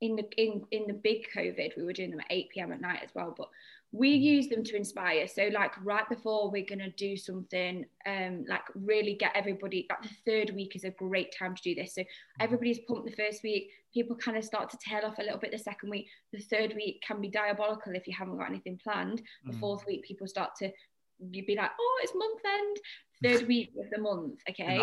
in 0.00 0.16
the 0.16 0.24
in 0.36 0.62
in 0.70 0.86
the 0.86 0.94
big 0.94 1.26
COVID, 1.34 1.76
we 1.76 1.84
were 1.84 1.92
doing 1.92 2.10
them 2.10 2.20
at 2.20 2.26
8 2.30 2.48
p.m. 2.50 2.72
at 2.72 2.80
night 2.80 3.00
as 3.04 3.10
well. 3.14 3.34
But 3.36 3.48
we 3.92 4.10
use 4.10 4.48
them 4.48 4.62
to 4.62 4.76
inspire. 4.76 5.26
So 5.26 5.48
like 5.52 5.72
right 5.82 6.06
before 6.08 6.50
we're 6.50 6.66
going 6.66 6.80
to 6.80 6.90
do 6.90 7.16
something 7.16 7.86
um 8.06 8.44
like 8.46 8.64
really 8.74 9.14
get 9.14 9.32
everybody 9.34 9.86
like 9.88 10.02
the 10.02 10.16
third 10.26 10.54
week 10.54 10.76
is 10.76 10.84
a 10.84 10.90
great 10.90 11.34
time 11.36 11.54
to 11.54 11.62
do 11.62 11.74
this. 11.74 11.94
So 11.94 12.02
mm-hmm. 12.02 12.44
everybody's 12.44 12.80
pumped 12.86 13.06
the 13.06 13.16
first 13.16 13.42
week. 13.42 13.70
People 13.94 14.16
kind 14.16 14.36
of 14.36 14.44
start 14.44 14.68
to 14.70 14.78
tail 14.78 15.06
off 15.06 15.18
a 15.18 15.22
little 15.22 15.38
bit 15.38 15.52
the 15.52 15.58
second 15.58 15.88
week. 15.88 16.06
The 16.32 16.40
third 16.40 16.74
week 16.74 17.02
can 17.06 17.20
be 17.20 17.28
diabolical 17.28 17.94
if 17.94 18.06
you 18.06 18.14
haven't 18.16 18.36
got 18.36 18.50
anything 18.50 18.78
planned. 18.82 19.22
The 19.44 19.54
mm. 19.54 19.60
fourth 19.60 19.86
week 19.86 20.04
people 20.04 20.26
start 20.26 20.50
to 20.56 20.70
you'd 21.32 21.46
be 21.46 21.56
like 21.56 21.70
oh 21.80 22.00
it's 22.02 22.14
month 22.14 22.40
end. 22.44 22.76
Third 23.22 23.48
week 23.48 23.70
of 23.80 23.88
the 23.90 24.02
month 24.02 24.40
okay? 24.50 24.78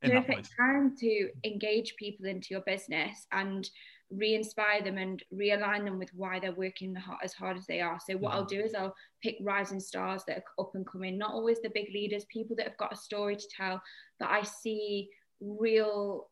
perfect 0.00 0.50
time 0.56 0.94
to 1.00 1.28
engage 1.44 1.96
people 1.96 2.26
into 2.26 2.48
your 2.50 2.62
business 2.62 3.26
and 3.32 3.68
re-inspire 4.10 4.82
them 4.82 4.98
and 4.98 5.22
realign 5.32 5.84
them 5.84 5.98
with 5.98 6.10
why 6.14 6.38
they're 6.38 6.52
working 6.52 6.96
as 7.22 7.32
hard 7.32 7.56
as 7.56 7.66
they 7.66 7.80
are. 7.80 7.98
So 8.06 8.16
what 8.16 8.34
I'll 8.34 8.44
mm-hmm. 8.44 8.60
do 8.60 8.64
is 8.64 8.74
I'll 8.74 8.94
pick 9.22 9.36
rising 9.40 9.80
stars 9.80 10.22
that 10.26 10.38
are 10.38 10.64
up 10.64 10.72
and 10.74 10.86
coming, 10.86 11.18
not 11.18 11.32
always 11.32 11.60
the 11.62 11.70
big 11.70 11.88
leaders, 11.92 12.24
people 12.26 12.54
that 12.56 12.66
have 12.66 12.76
got 12.76 12.92
a 12.92 12.96
story 12.96 13.36
to 13.36 13.48
tell 13.56 13.82
that 14.20 14.30
I 14.30 14.42
see 14.42 15.08
real 15.40 16.28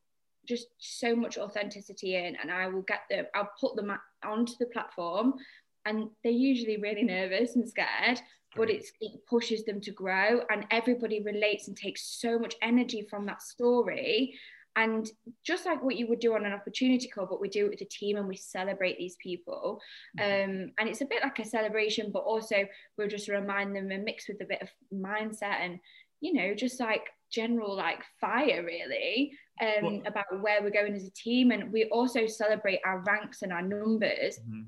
just 0.49 0.67
so 0.79 1.15
much 1.15 1.39
authenticity 1.39 2.17
in 2.17 2.37
and 2.37 2.51
I 2.51 2.67
will 2.67 2.83
get 2.83 3.03
them 3.09 3.27
I'll 3.35 3.51
put 3.61 3.77
them 3.77 3.93
onto 4.25 4.55
the 4.59 4.67
platform 4.67 5.35
and 5.85 6.09
they're 6.23 6.33
usually 6.33 6.79
really 6.79 7.05
nervous 7.05 7.55
and 7.55 7.69
scared 7.69 8.21
but 8.57 8.69
it's 8.69 8.93
it 9.01 9.25
pushes 9.29 9.65
them 9.65 9.81
to 9.81 9.93
grow 9.93 10.43
and 10.51 10.67
everybody 10.71 11.23
relates 11.23 11.69
and 11.69 11.77
takes 11.77 12.21
so 12.21 12.39
much 12.39 12.55
energy 12.61 13.07
from 13.09 13.25
that 13.27 13.41
story 13.41 14.35
and 14.77 15.09
just 15.45 15.67
like 15.67 15.83
what 15.83 15.97
you 15.97 16.07
would 16.09 16.21
do 16.21 16.35
on 16.35 16.47
an 16.47 16.53
opportunity 16.53 17.09
call, 17.09 17.27
but 17.27 17.41
we 17.41 17.49
do 17.49 17.67
it 17.67 17.71
with 17.71 17.81
a 17.83 17.87
team 17.87 18.17
and 18.17 18.27
we 18.27 18.37
celebrate 18.37 18.97
these 18.99 19.17
people. 19.17 19.81
Mm-hmm. 20.19 20.51
Um, 20.51 20.73
and 20.79 20.89
it's 20.89 21.03
a 21.03 21.07
bit 21.07 21.23
like 21.23 21.39
a 21.39 21.45
celebration, 21.45 22.11
but 22.13 22.21
also 22.21 22.67
we'll 22.97 23.09
just 23.09 23.29
remind 23.29 23.77
them 23.77 23.91
and 23.91 24.05
mix 24.05 24.29
with 24.29 24.41
a 24.41 24.47
bit 24.47 24.63
of 24.63 24.69
mindset 24.95 25.61
and, 25.61 25.79
you 26.21 26.33
know, 26.33 26.55
just 26.55 26.81
like 26.81 27.09
general 27.31 27.75
like 27.75 28.03
fire 28.21 28.65
really 28.65 29.33
um, 29.61 29.83
well, 29.83 30.03
about 30.07 30.41
where 30.41 30.63
we're 30.63 30.71
going 30.71 30.95
as 30.95 31.07
a 31.07 31.13
team. 31.13 31.51
And 31.51 31.71
we 31.73 31.85
also 31.87 32.27
celebrate 32.27 32.81
our 32.87 33.01
ranks 33.07 33.43
and 33.43 33.53
our 33.53 33.63
numbers. 33.63 34.39
Mm-hmm 34.39 34.63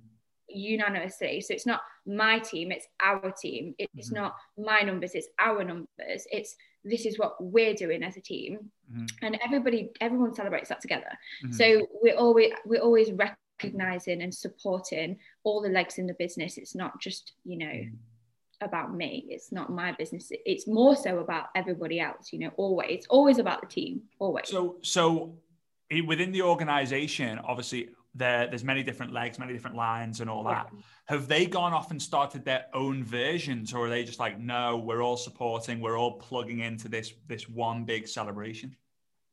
unanimously. 0.55 1.41
So 1.41 1.55
it's 1.55 1.67
not 1.67 1.81
my 2.07 2.39
team, 2.39 2.71
it's 2.71 2.87
our 3.03 3.33
team. 3.33 3.75
It's 3.79 4.09
mm-hmm. 4.09 4.23
not 4.23 4.37
my 4.57 4.81
numbers, 4.81 5.13
it's 5.15 5.29
our 5.39 5.65
numbers. 5.65 6.27
It's 6.31 6.55
this 6.85 7.07
is 7.07 7.19
what 7.19 7.43
we're 7.43 7.75
doing 7.75 8.03
as 8.03 8.17
a 8.17 8.21
team. 8.21 8.71
Mm-hmm. 8.93 9.07
and 9.23 9.39
everybody 9.43 9.91
everyone 10.03 10.35
celebrates 10.35 10.69
that 10.69 10.81
together. 10.83 11.11
Mm-hmm. 11.43 11.53
so 11.53 11.87
we're 12.03 12.17
always 12.17 12.53
we're 12.67 12.83
always 12.83 13.11
recognizing 13.13 14.21
and 14.21 14.33
supporting 14.33 15.17
all 15.43 15.63
the 15.63 15.71
legs 15.71 15.97
in 15.97 16.07
the 16.07 16.15
business. 16.19 16.59
It's 16.59 16.75
not 16.75 17.01
just 17.01 17.33
you 17.45 17.57
know 17.57 17.67
mm-hmm. 17.67 18.65
about 18.65 18.95
me. 18.95 19.25
It's 19.31 19.51
not 19.53 19.71
my 19.71 19.93
business. 19.93 20.31
It's 20.31 20.67
more 20.67 20.97
so 20.97 21.21
about 21.21 21.47
everybody 21.57 21.99
else 21.99 22.31
you 22.33 22.41
know 22.41 22.51
always. 22.59 23.07
Always 23.09 23.39
about 23.39 23.63
the 23.63 23.69
team 23.69 24.03
always. 24.19 24.49
So 24.49 24.77
so 24.83 25.39
within 26.07 26.33
the 26.33 26.43
organization 26.43 27.39
obviously 27.39 27.89
there 28.15 28.47
there's 28.47 28.65
many 28.65 28.83
different 28.83 29.13
legs 29.13 29.39
many 29.39 29.53
different 29.53 29.77
lines 29.77 30.21
and 30.21 30.31
all 30.31 30.45
that 30.45 30.69
yeah. 30.73 30.81
have 31.07 31.27
they 31.27 31.47
gone 31.47 31.73
off 31.73 31.91
and 31.91 32.01
started 32.01 32.45
their 32.45 32.67
own 32.73 33.03
versions 33.03 33.75
or 33.75 33.87
are 33.87 33.91
they 33.91 34.05
just 34.05 34.19
like 34.19 34.39
no 34.39 34.77
we're 34.77 35.03
all 35.03 35.17
supporting 35.17 35.81
we're 35.81 35.99
all 35.99 36.13
plugging 36.13 36.61
into 36.61 36.89
this 36.89 37.13
this 37.27 37.49
one 37.49 37.85
big 37.85 38.07
celebration 38.07 38.75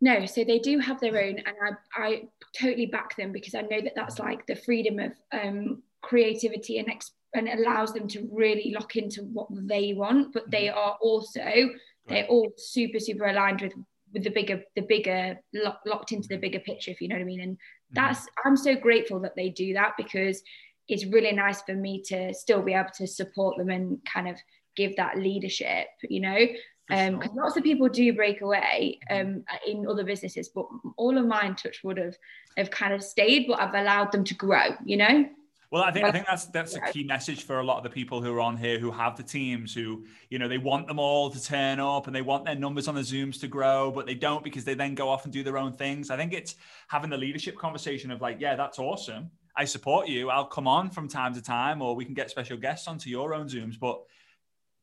no 0.02 0.26
so 0.26 0.44
they 0.44 0.60
do 0.60 0.80
have 0.80 1.00
their 1.00 1.24
own 1.24 1.38
and 1.38 1.56
i 1.96 2.04
i 2.04 2.24
totally 2.60 2.88
back 2.88 3.16
them 3.16 3.32
because 3.32 3.54
i 3.54 3.62
know 3.62 3.82
that 3.82 3.94
that's 3.96 4.20
like 4.20 4.46
the 4.48 4.56
freedom 4.56 5.00
of 5.00 5.12
um, 5.32 5.84
creativity 6.02 6.80
and 6.80 6.90
ex- 6.90 7.12
and 7.34 7.48
allows 7.48 7.94
them 7.94 8.08
to 8.08 8.28
really 8.32 8.74
lock 8.76 8.96
into 8.96 9.22
what 9.22 9.48
they 9.68 9.94
want 9.94 10.34
but 10.34 10.50
they 10.50 10.66
mm-hmm. 10.66 10.78
are 10.78 10.98
also 11.02 11.70
they're 12.08 12.26
all 12.26 12.52
super 12.58 13.00
super 13.00 13.28
aligned 13.28 13.62
with 13.62 13.74
with 14.14 14.24
the 14.24 14.30
bigger 14.30 14.62
the 14.76 14.82
bigger 14.82 15.40
locked 15.86 16.12
into 16.12 16.28
the 16.28 16.38
bigger 16.38 16.60
picture 16.60 16.92
if 16.92 17.00
you 17.00 17.08
know 17.08 17.16
what 17.16 17.22
i 17.22 17.26
mean 17.26 17.42
and 17.42 17.58
that's 17.94 18.28
i'm 18.46 18.58
so 18.58 18.76
grateful 18.76 19.20
that 19.20 19.36
they 19.36 19.50
do 19.50 19.74
that 19.74 19.94
because 19.98 20.42
it's 20.88 21.06
really 21.06 21.32
nice 21.32 21.62
for 21.62 21.74
me 21.74 22.02
to 22.02 22.34
still 22.34 22.62
be 22.62 22.74
able 22.74 22.90
to 22.96 23.08
support 23.08 23.58
them 23.58 23.70
and 23.70 24.00
kind 24.06 24.28
of 24.28 24.36
give 24.76 24.96
that 24.96 25.18
leadership 25.18 25.88
you 26.10 26.20
know 26.20 26.48
um, 26.92 27.22
sure. 27.22 27.32
lots 27.36 27.58
of 27.58 27.64
people 27.64 27.88
do 27.88 28.14
break 28.14 28.42
away 28.42 29.00
mm-hmm. 29.10 29.36
um, 29.36 29.44
in 29.66 29.88
other 29.88 30.04
businesses, 30.04 30.50
but 30.50 30.66
all 30.98 31.18
of 31.18 31.26
mine, 31.26 31.56
touch 31.56 31.80
would 31.84 31.98
have 31.98 32.18
have 32.58 32.70
kind 32.70 32.94
of 32.94 33.02
stayed, 33.02 33.48
but 33.48 33.62
I've 33.62 33.74
allowed 33.74 34.12
them 34.12 34.24
to 34.26 34.34
grow. 34.34 34.76
You 34.86 34.98
know. 34.98 35.30
Well, 35.72 35.84
I 35.84 35.92
think 35.92 36.06
I 36.06 36.12
think 36.12 36.26
that's 36.28 36.48
that's 36.48 36.76
a 36.76 36.82
key 36.92 37.06
message 37.06 37.44
for 37.44 37.60
a 37.60 37.64
lot 37.64 37.78
of 37.78 37.84
the 37.84 37.90
people 37.90 38.22
who 38.22 38.34
are 38.34 38.42
on 38.42 38.58
here 38.58 38.78
who 38.78 38.92
have 38.92 39.16
the 39.16 39.24
teams 39.24 39.74
who 39.74 40.06
you 40.30 40.38
know 40.38 40.50
they 40.50 40.58
want 40.58 40.86
them 40.86 41.00
all 41.00 41.30
to 41.30 41.42
turn 41.42 41.80
up 41.80 42.08
and 42.08 42.16
they 42.16 42.22
want 42.22 42.44
their 42.44 42.56
numbers 42.56 42.90
on 42.90 42.96
the 42.96 43.02
zooms 43.02 43.40
to 43.40 43.48
grow, 43.48 43.90
but 43.90 44.06
they 44.06 44.14
don't 44.14 44.44
because 44.44 44.66
they 44.66 44.74
then 44.74 44.96
go 44.96 45.08
off 45.08 45.24
and 45.24 45.32
do 45.32 45.44
their 45.44 45.58
own 45.58 45.72
things. 45.72 46.10
I 46.10 46.18
think 46.18 46.34
it's 46.34 46.56
having 46.90 47.10
the 47.10 47.18
leadership 47.18 47.56
conversation 47.56 48.12
of 48.12 48.20
like, 48.20 48.42
yeah, 48.42 48.56
that's 48.56 48.80
awesome. 48.80 49.32
I 49.56 49.64
support 49.64 50.10
you. 50.10 50.30
I'll 50.30 50.46
come 50.46 50.68
on 50.68 50.90
from 50.90 51.08
time 51.08 51.34
to 51.36 51.42
time, 51.42 51.82
or 51.82 51.96
we 51.96 52.04
can 52.04 52.14
get 52.14 52.30
special 52.30 52.58
guests 52.58 52.90
onto 52.90 53.10
your 53.10 53.34
own 53.34 53.48
zooms, 53.48 53.80
but 53.80 54.02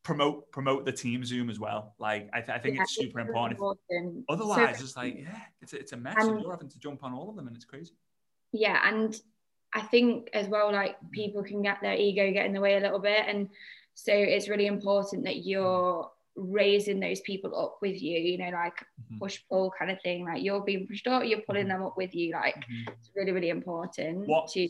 promote 0.04 0.50
promote 0.52 0.87
the 0.87 0.92
team 0.92 1.23
zoom 1.23 1.50
as 1.50 1.59
well 1.59 1.95
like 1.99 2.30
i, 2.33 2.40
th- 2.40 2.57
I 2.57 2.59
think 2.59 2.76
yeah, 2.76 2.83
it's 2.83 2.95
super 2.95 3.21
it's 3.21 3.28
important. 3.28 3.59
important. 3.59 4.25
otherwise 4.30 4.78
so, 4.78 4.85
it's 4.85 4.97
like 4.97 5.16
yeah 5.18 5.37
it's, 5.61 5.75
it's 5.75 5.92
a 5.92 5.99
mess 5.99 6.14
and, 6.18 6.40
you're 6.40 6.50
having 6.50 6.71
to 6.71 6.78
jump 6.78 7.04
on 7.04 7.12
all 7.12 7.28
of 7.28 7.37
them 7.37 7.47
and 7.47 7.54
it's 7.54 7.66
crazy 7.66 7.92
yeah 8.52 8.88
and 8.88 9.21
I 9.78 9.82
think 9.82 10.28
as 10.32 10.49
well, 10.49 10.73
like 10.73 10.97
people 11.12 11.44
can 11.44 11.62
get 11.62 11.78
their 11.80 11.94
ego 11.94 12.32
get 12.32 12.47
in 12.47 12.52
the 12.52 12.61
way 12.61 12.76
a 12.76 12.80
little 12.80 12.99
bit. 12.99 13.25
And 13.28 13.49
so 13.94 14.12
it's 14.12 14.49
really 14.49 14.66
important 14.66 15.25
that 15.25 15.44
you're 15.47 16.11
raising 16.35 16.99
those 16.99 17.20
people 17.20 17.56
up 17.56 17.78
with 17.80 18.02
you, 18.02 18.18
you 18.18 18.38
know, 18.38 18.50
like 18.50 18.75
mm-hmm. 18.75 19.18
push 19.18 19.38
pull 19.49 19.73
kind 19.78 19.90
of 19.90 20.00
thing. 20.02 20.25
Like 20.25 20.42
you're 20.42 20.61
being 20.61 20.87
pushed 20.88 21.06
up, 21.06 21.25
you're 21.25 21.42
pulling 21.42 21.66
mm-hmm. 21.66 21.78
them 21.78 21.82
up 21.85 21.97
with 21.97 22.12
you. 22.12 22.32
Like 22.32 22.56
mm-hmm. 22.56 22.92
it's 22.92 23.11
really, 23.14 23.30
really 23.30 23.50
important. 23.50 24.26
What 24.26 24.49
to- 24.49 24.68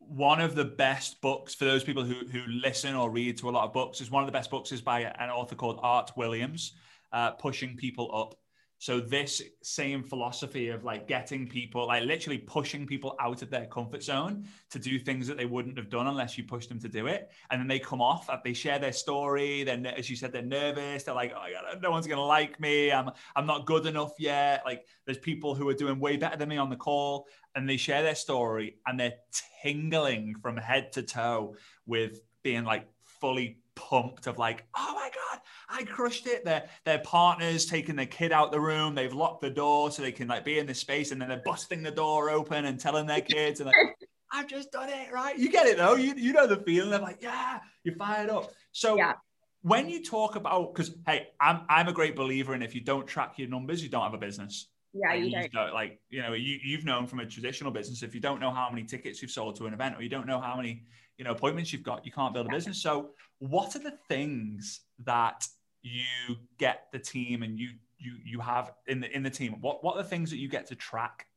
one 0.00 0.40
of 0.40 0.54
the 0.54 0.64
best 0.64 1.20
books 1.20 1.54
for 1.54 1.66
those 1.66 1.84
people 1.84 2.02
who 2.02 2.26
who 2.28 2.40
listen 2.46 2.94
or 2.94 3.10
read 3.10 3.36
to 3.38 3.48
a 3.48 3.52
lot 3.52 3.64
of 3.64 3.72
books 3.72 4.00
is 4.00 4.10
one 4.10 4.22
of 4.22 4.26
the 4.26 4.32
best 4.32 4.50
books 4.50 4.72
is 4.72 4.80
by 4.80 5.00
an 5.02 5.30
author 5.30 5.54
called 5.54 5.78
Art 5.82 6.10
Williams, 6.16 6.72
uh, 7.12 7.32
Pushing 7.32 7.76
People 7.76 8.10
Up. 8.12 8.34
So 8.78 9.00
this 9.00 9.42
same 9.62 10.04
philosophy 10.04 10.68
of 10.68 10.84
like 10.84 11.08
getting 11.08 11.48
people, 11.48 11.88
like 11.88 12.04
literally 12.04 12.38
pushing 12.38 12.86
people 12.86 13.16
out 13.20 13.42
of 13.42 13.50
their 13.50 13.66
comfort 13.66 14.02
zone 14.04 14.46
to 14.70 14.78
do 14.78 14.98
things 15.00 15.26
that 15.26 15.36
they 15.36 15.46
wouldn't 15.46 15.76
have 15.76 15.90
done 15.90 16.06
unless 16.06 16.38
you 16.38 16.44
pushed 16.44 16.68
them 16.68 16.78
to 16.80 16.88
do 16.88 17.08
it, 17.08 17.30
and 17.50 17.60
then 17.60 17.66
they 17.66 17.80
come 17.80 18.00
off, 18.00 18.28
they 18.44 18.52
share 18.52 18.78
their 18.78 18.92
story. 18.92 19.64
Then, 19.64 19.84
as 19.84 20.08
you 20.08 20.16
said, 20.16 20.32
they're 20.32 20.42
nervous. 20.42 21.02
They're 21.02 21.14
like, 21.14 21.32
"Oh 21.34 21.40
my 21.40 21.50
god, 21.50 21.82
no 21.82 21.90
one's 21.90 22.06
gonna 22.06 22.24
like 22.24 22.60
me. 22.60 22.92
I'm 22.92 23.10
I'm 23.34 23.46
not 23.46 23.66
good 23.66 23.86
enough 23.86 24.12
yet." 24.18 24.62
Like 24.64 24.86
there's 25.04 25.18
people 25.18 25.54
who 25.54 25.68
are 25.68 25.74
doing 25.74 25.98
way 25.98 26.16
better 26.16 26.36
than 26.36 26.48
me 26.48 26.56
on 26.56 26.70
the 26.70 26.76
call, 26.76 27.26
and 27.54 27.68
they 27.68 27.76
share 27.76 28.02
their 28.02 28.14
story, 28.14 28.78
and 28.86 28.98
they're 28.98 29.16
tingling 29.62 30.36
from 30.40 30.56
head 30.56 30.92
to 30.92 31.02
toe 31.02 31.56
with 31.86 32.20
being 32.44 32.64
like 32.64 32.88
fully 33.02 33.58
pumped 33.74 34.26
of 34.28 34.38
like, 34.38 34.66
"Oh 34.76 34.94
my 34.94 35.10
god, 35.12 35.27
I 35.70 35.84
crushed 35.84 36.26
it. 36.26 36.44
Their 36.44 36.68
their 36.84 37.00
partners 37.00 37.66
taking 37.66 37.96
their 37.96 38.06
kid 38.06 38.32
out 38.32 38.52
the 38.52 38.60
room. 38.60 38.94
They've 38.94 39.12
locked 39.12 39.42
the 39.42 39.50
door 39.50 39.90
so 39.90 40.02
they 40.02 40.12
can 40.12 40.28
like 40.28 40.44
be 40.44 40.58
in 40.58 40.66
this 40.66 40.78
space, 40.78 41.12
and 41.12 41.20
then 41.20 41.28
they're 41.28 41.42
busting 41.44 41.82
the 41.82 41.90
door 41.90 42.30
open 42.30 42.64
and 42.64 42.80
telling 42.80 43.06
their 43.06 43.20
kids 43.20 43.60
and 43.60 43.66
like, 43.66 43.76
I've 44.32 44.46
just 44.46 44.72
done 44.72 44.88
it, 44.88 45.12
right? 45.12 45.38
You 45.38 45.50
get 45.50 45.66
it 45.66 45.76
though. 45.76 45.94
You 45.94 46.14
you 46.16 46.32
know 46.32 46.46
the 46.46 46.56
feeling. 46.56 46.90
They're 46.90 47.00
like, 47.00 47.22
yeah, 47.22 47.60
you're 47.84 47.96
fired 47.96 48.30
up. 48.30 48.50
So 48.72 48.96
yeah. 48.96 49.14
when 49.62 49.88
you 49.88 50.02
talk 50.04 50.36
about, 50.36 50.74
because 50.74 50.94
hey, 51.06 51.28
I'm 51.40 51.62
I'm 51.68 51.88
a 51.88 51.92
great 51.92 52.16
believer 52.16 52.54
in 52.54 52.62
if 52.62 52.74
you 52.74 52.80
don't 52.80 53.06
track 53.06 53.34
your 53.38 53.48
numbers, 53.48 53.82
you 53.82 53.88
don't 53.88 54.02
have 54.02 54.14
a 54.14 54.18
business. 54.18 54.68
Yeah, 54.94 55.10
like, 55.10 55.24
you, 55.24 55.30
don't. 55.30 55.52
don't. 55.52 55.74
Like 55.74 56.00
you 56.08 56.22
know, 56.22 56.32
you 56.32 56.58
you've 56.62 56.84
known 56.84 57.06
from 57.06 57.20
a 57.20 57.26
traditional 57.26 57.70
business 57.70 58.02
if 58.02 58.14
you 58.14 58.20
don't 58.20 58.40
know 58.40 58.50
how 58.50 58.68
many 58.70 58.84
tickets 58.84 59.20
you've 59.20 59.30
sold 59.30 59.56
to 59.56 59.66
an 59.66 59.74
event 59.74 59.96
or 59.96 60.02
you 60.02 60.08
don't 60.08 60.26
know 60.26 60.40
how 60.40 60.56
many 60.56 60.84
you 61.18 61.24
know 61.24 61.32
appointments 61.32 61.72
you've 61.72 61.82
got, 61.82 62.04
you 62.04 62.12
can't 62.12 62.32
build 62.32 62.46
a 62.46 62.50
business. 62.50 62.82
So 62.82 63.10
what 63.38 63.76
are 63.76 63.80
the 63.80 63.98
things 64.08 64.80
that 65.04 65.46
you 65.82 66.36
get 66.58 66.88
the 66.92 66.98
team 66.98 67.42
and 67.42 67.58
you 67.58 67.70
you 67.98 68.16
you 68.24 68.40
have 68.40 68.72
in 68.86 69.00
the 69.00 69.14
in 69.14 69.22
the 69.22 69.30
team? 69.30 69.56
What 69.60 69.82
what 69.84 69.96
are 69.96 70.02
the 70.02 70.08
things 70.08 70.30
that 70.30 70.38
you 70.38 70.48
get 70.48 70.66
to 70.66 70.74
track 70.74 71.27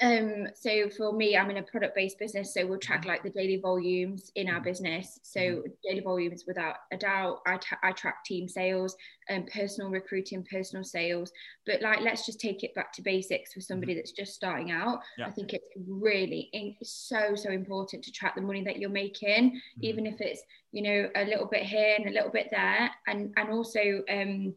um, 0.00 0.46
so 0.54 0.88
for 0.90 1.12
me, 1.12 1.36
I'm 1.36 1.50
in 1.50 1.56
a 1.56 1.62
product-based 1.62 2.18
business, 2.18 2.54
so 2.54 2.64
we'll 2.64 2.78
track 2.78 3.00
mm-hmm. 3.00 3.08
like 3.08 3.22
the 3.24 3.30
daily 3.30 3.56
volumes 3.56 4.30
in 4.36 4.48
our 4.48 4.56
mm-hmm. 4.56 4.64
business. 4.64 5.18
So 5.24 5.40
mm-hmm. 5.40 5.68
daily 5.82 6.00
volumes, 6.00 6.44
without 6.46 6.76
a 6.92 6.96
doubt, 6.96 7.40
I, 7.46 7.56
t- 7.56 7.76
I 7.82 7.90
track 7.92 8.24
team 8.24 8.48
sales 8.48 8.96
and 9.28 9.42
um, 9.42 9.48
personal 9.52 9.90
recruiting, 9.90 10.46
personal 10.48 10.84
sales. 10.84 11.32
But 11.66 11.82
like, 11.82 12.00
let's 12.00 12.24
just 12.24 12.40
take 12.40 12.62
it 12.62 12.74
back 12.74 12.92
to 12.92 13.02
basics 13.02 13.52
for 13.52 13.60
somebody 13.60 13.94
that's 13.94 14.12
just 14.12 14.34
starting 14.34 14.70
out. 14.70 15.00
Yeah. 15.18 15.26
I 15.26 15.30
think 15.32 15.52
it's 15.52 15.66
really 15.88 16.48
in, 16.52 16.76
so 16.82 17.34
so 17.34 17.50
important 17.50 18.04
to 18.04 18.12
track 18.12 18.36
the 18.36 18.40
money 18.40 18.62
that 18.64 18.78
you're 18.78 18.90
making, 18.90 19.50
mm-hmm. 19.50 19.80
even 19.84 20.06
if 20.06 20.20
it's 20.20 20.42
you 20.70 20.82
know 20.82 21.08
a 21.16 21.24
little 21.24 21.46
bit 21.46 21.64
here 21.64 21.96
and 21.98 22.06
a 22.06 22.12
little 22.12 22.30
bit 22.30 22.48
there, 22.52 22.88
and 23.08 23.32
and 23.36 23.50
also 23.50 24.02
um 24.08 24.54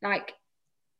like 0.00 0.32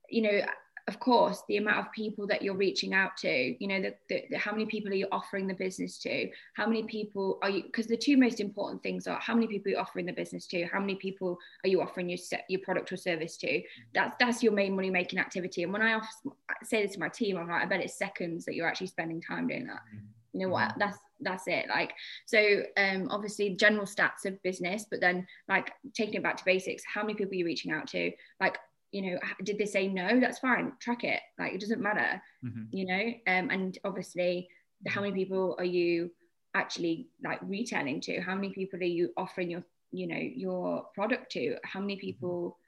you 0.09 0.23
know 0.23 0.41
of 0.89 0.99
course 1.01 1.43
the 1.49 1.57
amount 1.57 1.79
of 1.79 1.93
people 1.93 2.27
that 2.27 2.43
you're 2.43 2.57
reaching 2.57 2.95
out 2.95 3.17
to 3.17 3.57
you 3.59 3.69
know 3.69 3.81
the, 3.81 3.95
the, 4.09 4.25
the, 4.31 4.39
how 4.39 4.53
many 4.53 4.67
people 4.67 4.91
are 4.91 4.97
you 4.97 5.09
offering 5.13 5.47
the 5.47 5.55
business 5.55 5.99
to? 5.99 6.29
How 6.55 6.67
many 6.67 6.83
people 6.85 7.39
are 7.43 7.51
you 7.51 7.63
because 7.63 7.87
the 7.87 7.97
two 7.97 8.17
most 8.17 8.41
important 8.41 8.83
things 8.83 9.07
are 9.07 9.19
how 9.21 9.35
many 9.35 9.47
people 9.47 9.71
are 9.71 9.75
you 9.75 9.79
offering 9.79 10.07
the 10.07 10.13
business 10.13 10.47
to? 10.49 10.65
How 10.67 10.81
many 10.81 10.95
people 10.95 11.39
are 11.65 11.69
you 11.69 11.81
offering 11.81 12.09
your 12.09 12.19
your 12.49 12.61
product 12.61 12.93
or 12.93 12.97
service 12.97 13.37
to? 13.39 13.47
Mm-hmm. 13.47 13.83
That's 13.95 14.17
that's 14.19 14.43
your 14.43 14.53
main 14.53 14.75
money 14.75 14.91
making 14.91 15.19
activity. 15.19 15.63
And 15.63 15.73
when 15.73 15.83
i, 15.83 15.95
I 15.95 16.01
say 16.63 16.83
this 16.83 16.95
to 16.95 17.01
my 17.01 17.09
team 17.09 17.37
i'm 17.37 17.49
like 17.49 17.63
i 17.63 17.67
bet 17.67 17.81
it's 17.81 17.99
seconds 17.99 18.45
that 18.45 18.55
you're 18.55 18.69
actually 18.69 18.89
spending 18.89 19.21
time 19.21 19.47
doing 19.49 19.67
that. 19.67 19.81
Mm-hmm. 19.95 20.07
You 20.33 20.47
know 20.47 20.53
what? 20.53 20.71
Mm-hmm. 20.71 20.81
That's 20.81 20.99
that's 21.21 21.49
it. 21.49 21.67
Like 21.69 21.93
so 22.27 22.63
um 22.77 23.09
obviously 23.11 23.51
general 23.57 23.85
stats 23.85 24.25
of 24.25 24.43
business 24.43 24.87
but 24.91 25.01
then 25.01 25.27
like 25.49 25.73
taking 25.95 26.15
it 26.15 26.23
back 26.23 26.37
to 26.39 26.45
basics 26.45 26.83
how 26.93 27.03
many 27.03 27.15
people 27.15 27.33
are 27.33 27.37
you 27.37 27.45
reaching 27.45 27.73
out 27.73 27.87
to? 27.89 28.11
Like 28.41 28.59
you 28.93 29.03
know 29.03 29.19
did 29.45 29.59
they 29.59 29.67
say 29.67 29.89
no? 29.89 30.21
That's 30.21 30.39
fine 30.39 30.73
track 30.81 31.05
it 31.05 31.21
like 31.39 31.53
it 31.53 31.61
doesn't 31.61 31.81
matter 31.81 32.23
mm-hmm. 32.45 32.65
you 32.71 32.87
know? 32.87 33.13
Um, 33.27 33.51
and 33.51 33.79
obviously 33.85 34.49
how 34.87 35.03
many 35.03 35.13
people 35.13 35.55
are 35.59 35.65
you 35.65 36.11
actually 36.55 37.09
like 37.23 37.41
retailing 37.43 38.01
to? 38.03 38.21
How 38.21 38.35
many 38.35 38.51
people 38.51 38.81
are 38.81 38.85
you 38.85 39.11
offering 39.17 39.51
your 39.51 39.65
you 39.93 40.07
know 40.07 40.17
your 40.17 40.87
product 40.95 41.33
to? 41.33 41.57
How 41.65 41.81
many 41.81 41.95
mm-hmm. 41.95 42.01
people 42.01 42.59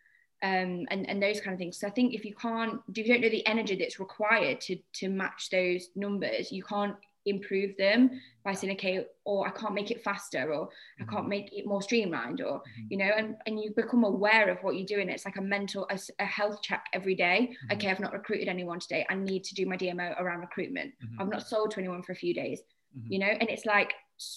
um, 0.42 0.86
and 0.90 1.08
and 1.08 1.22
those 1.22 1.40
kind 1.40 1.54
of 1.54 1.58
things. 1.58 1.78
So 1.78 1.86
i 1.86 1.90
think 1.90 2.14
if 2.14 2.24
you 2.24 2.34
can't 2.34 2.80
if 2.88 3.06
you 3.06 3.12
don't 3.12 3.20
know 3.20 3.28
the 3.28 3.46
energy 3.46 3.76
that's 3.76 4.00
required 4.00 4.60
to 4.62 4.76
to 4.94 5.08
match 5.08 5.50
those 5.50 5.88
numbers 5.94 6.50
you 6.50 6.64
can't 6.64 6.96
improve 7.26 7.76
them 7.76 8.10
by 8.44 8.52
saying 8.52 8.72
okay 8.72 9.06
or 9.24 9.46
i 9.46 9.50
can't 9.50 9.74
make 9.74 9.90
it 9.90 10.02
faster 10.02 10.52
or 10.52 10.68
i 11.00 11.04
can't 11.04 11.20
mm-hmm. 11.20 11.28
make 11.28 11.52
it 11.52 11.66
more 11.66 11.80
streamlined 11.80 12.40
or 12.40 12.58
mm-hmm. 12.58 12.86
you 12.90 12.96
know 12.96 13.10
and, 13.16 13.36
and 13.46 13.60
you 13.60 13.72
become 13.76 14.04
aware 14.04 14.48
of 14.48 14.58
what 14.62 14.76
you're 14.76 14.86
doing 14.86 15.08
it's 15.08 15.24
like 15.24 15.36
a 15.36 15.40
mental 15.40 15.86
a, 15.90 15.98
a 16.18 16.24
health 16.24 16.60
check 16.62 16.84
every 16.92 17.14
day. 17.14 17.50
Mm-hmm. 17.52 17.72
okay 17.72 17.90
i've 17.90 18.00
not 18.00 18.12
recruited 18.12 18.48
anyone 18.48 18.80
today 18.80 19.06
i 19.08 19.14
need 19.14 19.44
to 19.44 19.54
do 19.54 19.66
my 19.66 19.76
dmo 19.76 20.20
around 20.20 20.40
recruitment 20.40 20.92
mm-hmm. 21.02 21.20
i've 21.20 21.28
not 21.28 21.46
sold 21.46 21.70
to 21.72 21.78
anyone 21.78 22.02
for 22.02 22.12
a 22.12 22.16
few 22.16 22.34
days 22.34 22.60
mm-hmm. 22.96 23.12
you 23.12 23.18
know 23.18 23.26
and 23.40 23.48
it's 23.48 23.66
like 23.66 23.92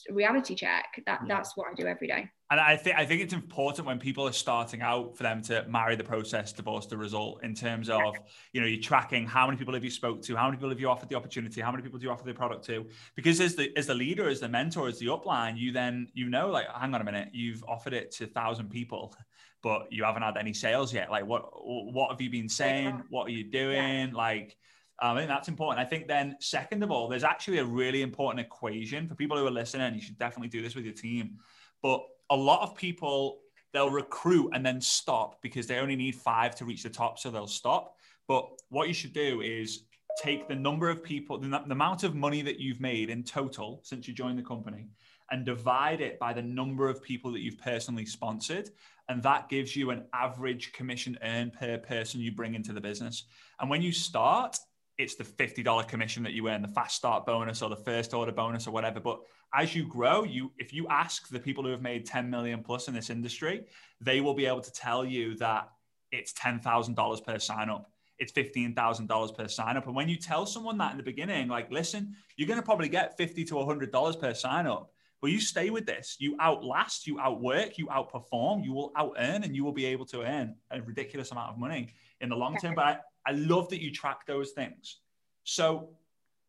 reality 0.09 0.55
check 0.55 1.01
that 1.05 1.19
yeah. 1.21 1.35
that's 1.35 1.55
what 1.55 1.67
i 1.69 1.73
do 1.73 1.87
every 1.87 2.07
day 2.07 2.29
and 2.51 2.59
I 2.59 2.77
think 2.77 2.95
I 2.95 3.05
think 3.05 3.21
it's 3.21 3.33
important 3.33 3.87
when 3.87 3.97
people 3.97 4.27
are 4.27 4.31
starting 4.31 4.81
out 4.81 5.17
for 5.17 5.23
them 5.23 5.41
to 5.43 5.65
marry 5.67 5.95
the 5.95 6.03
process, 6.03 6.53
divorce 6.53 6.85
the 6.85 6.95
result 6.95 7.43
in 7.43 7.55
terms 7.55 7.89
of, 7.89 8.15
you 8.53 8.61
know, 8.61 8.67
you're 8.67 8.81
tracking 8.81 9.25
how 9.25 9.47
many 9.47 9.57
people 9.57 9.73
have 9.73 9.83
you 9.83 9.89
spoke 9.89 10.21
to, 10.23 10.35
how 10.35 10.45
many 10.45 10.57
people 10.57 10.69
have 10.69 10.79
you 10.79 10.87
offered 10.87 11.09
the 11.09 11.15
opportunity, 11.15 11.59
how 11.59 11.71
many 11.71 11.81
people 11.81 11.97
do 11.97 12.05
you 12.05 12.11
offer 12.11 12.23
the 12.23 12.35
product 12.35 12.63
to? 12.65 12.85
Because 13.15 13.41
as 13.41 13.55
the 13.55 13.75
as 13.75 13.87
the 13.87 13.95
leader, 13.95 14.29
as 14.29 14.39
the 14.39 14.47
mentor, 14.47 14.87
as 14.87 14.99
the 14.99 15.07
upline, 15.07 15.57
you 15.57 15.71
then 15.71 16.07
you 16.13 16.29
know, 16.29 16.51
like, 16.51 16.67
hang 16.69 16.93
on 16.93 17.01
a 17.01 17.03
minute, 17.03 17.29
you've 17.33 17.63
offered 17.67 17.93
it 17.93 18.11
to 18.11 18.27
thousand 18.27 18.69
people, 18.69 19.15
but 19.63 19.91
you 19.91 20.03
haven't 20.03 20.21
had 20.21 20.37
any 20.37 20.53
sales 20.53 20.93
yet. 20.93 21.09
Like 21.09 21.25
what 21.25 21.49
what 21.55 22.11
have 22.11 22.21
you 22.21 22.29
been 22.29 22.49
saying? 22.49 23.01
What 23.09 23.25
are 23.25 23.31
you 23.31 23.49
doing? 23.49 24.09
Yeah. 24.09 24.13
Like 24.13 24.55
um, 25.01 25.17
I 25.17 25.19
think 25.19 25.29
that's 25.29 25.47
important. 25.47 25.85
I 25.85 25.89
think 25.89 26.07
then, 26.07 26.37
second 26.39 26.83
of 26.83 26.91
all, 26.91 27.09
there's 27.09 27.23
actually 27.23 27.57
a 27.57 27.65
really 27.65 28.01
important 28.01 28.45
equation 28.45 29.07
for 29.07 29.15
people 29.15 29.37
who 29.37 29.45
are 29.45 29.51
listening. 29.51 29.93
You 29.93 30.01
should 30.01 30.17
definitely 30.17 30.49
do 30.49 30.61
this 30.61 30.75
with 30.75 30.85
your 30.85 30.93
team. 30.93 31.37
But 31.81 32.01
a 32.29 32.35
lot 32.35 32.61
of 32.61 32.75
people 32.75 33.39
they'll 33.73 33.89
recruit 33.89 34.51
and 34.53 34.65
then 34.65 34.79
stop 34.79 35.41
because 35.41 35.67
they 35.67 35.79
only 35.79 35.97
need 35.97 36.15
five 36.15 36.55
to 36.55 36.65
reach 36.65 36.81
the 36.81 36.89
top, 36.89 37.19
so 37.19 37.29
they'll 37.29 37.45
stop. 37.45 37.97
But 38.25 38.47
what 38.69 38.87
you 38.87 38.93
should 38.93 39.13
do 39.13 39.41
is 39.41 39.83
take 40.23 40.47
the 40.47 40.55
number 40.55 40.89
of 40.89 41.03
people, 41.03 41.37
the, 41.37 41.49
the 41.49 41.73
amount 41.73 42.03
of 42.03 42.15
money 42.15 42.41
that 42.41 42.57
you've 42.57 42.79
made 42.79 43.09
in 43.09 43.21
total 43.21 43.81
since 43.83 44.07
you 44.07 44.13
joined 44.13 44.39
the 44.39 44.43
company, 44.43 44.87
and 45.29 45.45
divide 45.45 45.99
it 45.99 46.17
by 46.19 46.31
the 46.31 46.41
number 46.41 46.87
of 46.87 47.03
people 47.03 47.33
that 47.33 47.41
you've 47.41 47.57
personally 47.57 48.05
sponsored. 48.05 48.69
And 49.09 49.21
that 49.23 49.49
gives 49.49 49.75
you 49.75 49.89
an 49.89 50.05
average 50.13 50.71
commission 50.71 51.17
earned 51.21 51.53
per 51.53 51.77
person 51.77 52.21
you 52.21 52.31
bring 52.31 52.55
into 52.55 52.71
the 52.71 52.81
business. 52.81 53.25
And 53.59 53.69
when 53.69 53.81
you 53.81 53.91
start, 53.91 54.57
it's 54.97 55.15
the 55.15 55.23
$50 55.23 55.87
commission 55.87 56.23
that 56.23 56.33
you 56.33 56.47
earn, 56.47 56.61
the 56.61 56.67
fast 56.69 56.95
start 56.95 57.25
bonus 57.25 57.61
or 57.61 57.69
the 57.69 57.75
first 57.75 58.13
order 58.13 58.31
bonus 58.31 58.67
or 58.67 58.71
whatever. 58.71 58.99
But 58.99 59.19
as 59.53 59.75
you 59.75 59.85
grow, 59.87 60.23
you 60.23 60.51
if 60.57 60.73
you 60.73 60.87
ask 60.89 61.27
the 61.29 61.39
people 61.39 61.63
who 61.63 61.71
have 61.71 61.81
made 61.81 62.05
10 62.05 62.29
million 62.29 62.63
plus 62.63 62.87
in 62.87 62.93
this 62.93 63.09
industry, 63.09 63.65
they 64.01 64.21
will 64.21 64.33
be 64.33 64.45
able 64.45 64.61
to 64.61 64.71
tell 64.71 65.05
you 65.05 65.35
that 65.37 65.69
it's 66.11 66.33
$10,000 66.33 67.25
per 67.25 67.39
sign 67.39 67.69
up. 67.69 67.91
It's 68.17 68.31
$15,000 68.31 69.37
per 69.37 69.47
sign 69.49 69.75
up. 69.75 69.87
And 69.87 69.95
when 69.95 70.07
you 70.07 70.15
tell 70.15 70.45
someone 70.45 70.77
that 70.77 70.91
in 70.91 70.97
the 70.97 71.03
beginning, 71.03 71.49
like, 71.49 71.69
listen, 71.69 72.15
you're 72.37 72.47
going 72.47 72.59
to 72.59 72.65
probably 72.65 72.87
get 72.87 73.17
50 73.17 73.43
to 73.45 73.55
$100 73.55 74.19
per 74.21 74.33
sign 74.33 74.67
up. 74.67 74.91
But 75.21 75.31
you 75.31 75.39
stay 75.41 75.69
with 75.69 75.85
this, 75.85 76.17
you 76.19 76.37
outlast, 76.39 77.07
you 77.07 77.19
outwork, 77.19 77.77
you 77.77 77.87
outperform, 77.87 78.63
you 78.63 78.73
will 78.73 78.91
out 78.95 79.15
earn, 79.17 79.43
and 79.43 79.55
you 79.55 79.65
will 79.65 79.73
be 79.73 79.85
able 79.85 80.05
to 80.07 80.21
earn 80.21 80.55
a 80.71 80.81
ridiculous 80.81 81.31
amount 81.31 81.51
of 81.51 81.57
money 81.57 81.93
in 82.21 82.29
the 82.29 82.35
long 82.35 82.57
term. 82.57 82.75
But 82.75 82.85
I, 82.85 82.97
I 83.25 83.31
love 83.31 83.69
that 83.69 83.81
you 83.81 83.91
track 83.91 84.25
those 84.25 84.51
things. 84.51 84.99
So 85.43 85.89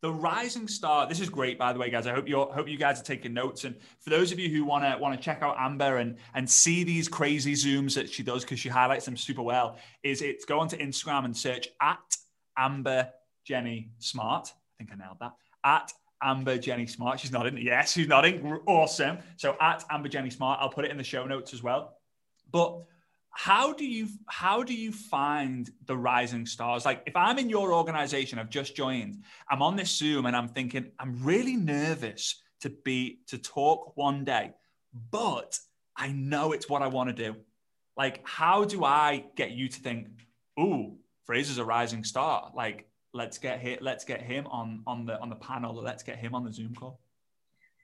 the 0.01 0.11
rising 0.11 0.67
star 0.67 1.07
this 1.07 1.19
is 1.19 1.29
great 1.29 1.57
by 1.57 1.73
the 1.73 1.79
way 1.79 1.89
guys. 1.89 2.05
I 2.05 2.13
hope 2.13 2.27
you 2.27 2.37
hope 2.37 2.67
you 2.67 2.77
guys 2.77 2.99
are 2.99 3.03
taking 3.03 3.33
notes. 3.33 3.63
And 3.63 3.75
for 3.99 4.09
those 4.09 4.31
of 4.31 4.39
you 4.39 4.49
who 4.49 4.63
want 4.63 4.83
to 4.83 4.97
want 5.01 5.19
to 5.19 5.23
check 5.23 5.41
out 5.41 5.55
amber 5.57 5.97
and 5.97 6.17
and 6.35 6.47
see 6.49 6.83
these 6.83 7.07
crazy 7.07 7.53
zooms 7.53 7.95
that 7.95 8.09
she 8.09 8.21
does 8.23 8.43
because 8.43 8.59
she 8.59 8.69
highlights 8.69 9.05
them 9.05 9.17
super 9.17 9.41
well 9.41 9.77
is 10.03 10.21
it's 10.21 10.45
go 10.45 10.59
onto 10.59 10.77
instagram 10.77 11.25
and 11.25 11.35
search 11.35 11.67
at 11.81 12.17
amber 12.57 13.09
jenny 13.43 13.89
smart. 13.97 14.53
I 14.53 14.83
think 14.83 14.91
i 14.93 14.95
nailed 14.95 15.17
that. 15.19 15.33
At 15.63 15.91
amber 16.21 16.57
jenny 16.59 16.85
smart. 16.85 17.19
She's 17.19 17.31
nodding. 17.31 17.57
Yes 17.57 17.93
she's 17.93 18.07
nodding. 18.07 18.59
Awesome. 18.67 19.17
So 19.37 19.57
at 19.59 19.83
amber 19.89 20.09
jenny 20.09 20.29
smart 20.29 20.59
i'll 20.61 20.69
put 20.69 20.85
it 20.85 20.91
in 20.91 20.97
the 20.97 21.03
show 21.03 21.25
notes 21.25 21.53
as 21.53 21.63
well. 21.63 21.97
But 22.51 22.83
how 23.37 23.71
do 23.71 23.85
you 23.85 24.07
how 24.25 24.63
do 24.63 24.73
you 24.73 24.91
find 24.91 25.69
the 25.85 25.95
rising 25.95 26.47
stars? 26.47 26.85
Like 26.85 27.03
if 27.05 27.15
i'm 27.15 27.37
in 27.37 27.51
your 27.51 27.71
organization 27.71 28.39
i've 28.39 28.49
just 28.49 28.75
joined 28.75 29.21
i'm 29.47 29.61
on 29.61 29.75
this 29.75 29.95
zoom 29.95 30.25
and 30.25 30.35
i'm 30.35 30.47
thinking 30.47 30.91
i'm 30.97 31.23
really 31.23 31.55
nervous 31.55 32.41
to 32.61 32.71
be 32.71 33.19
to 33.27 33.37
talk 33.37 33.95
one 33.95 34.25
day 34.25 34.53
but 35.11 35.59
i 35.95 36.11
know 36.11 36.51
it's 36.51 36.67
what 36.67 36.81
i 36.81 36.87
want 36.87 37.15
to 37.15 37.23
do. 37.25 37.35
Like 37.95 38.21
how 38.23 38.65
do 38.65 38.83
i 38.83 39.25
get 39.35 39.51
you 39.51 39.67
to 39.69 39.79
think 39.79 40.07
ooh 40.59 40.95
fraser's 41.25 41.59
a 41.59 41.63
rising 41.63 42.03
star. 42.03 42.51
Like 42.55 42.89
let's 43.13 43.37
get 43.37 43.59
hit 43.59 43.83
let's 43.83 44.03
get 44.03 44.19
him 44.19 44.47
on 44.47 44.81
on 44.87 45.05
the 45.05 45.21
on 45.21 45.29
the 45.29 45.35
panel 45.35 45.75
let's 45.75 46.01
get 46.01 46.17
him 46.17 46.33
on 46.33 46.43
the 46.43 46.51
zoom 46.51 46.73
call 46.75 46.99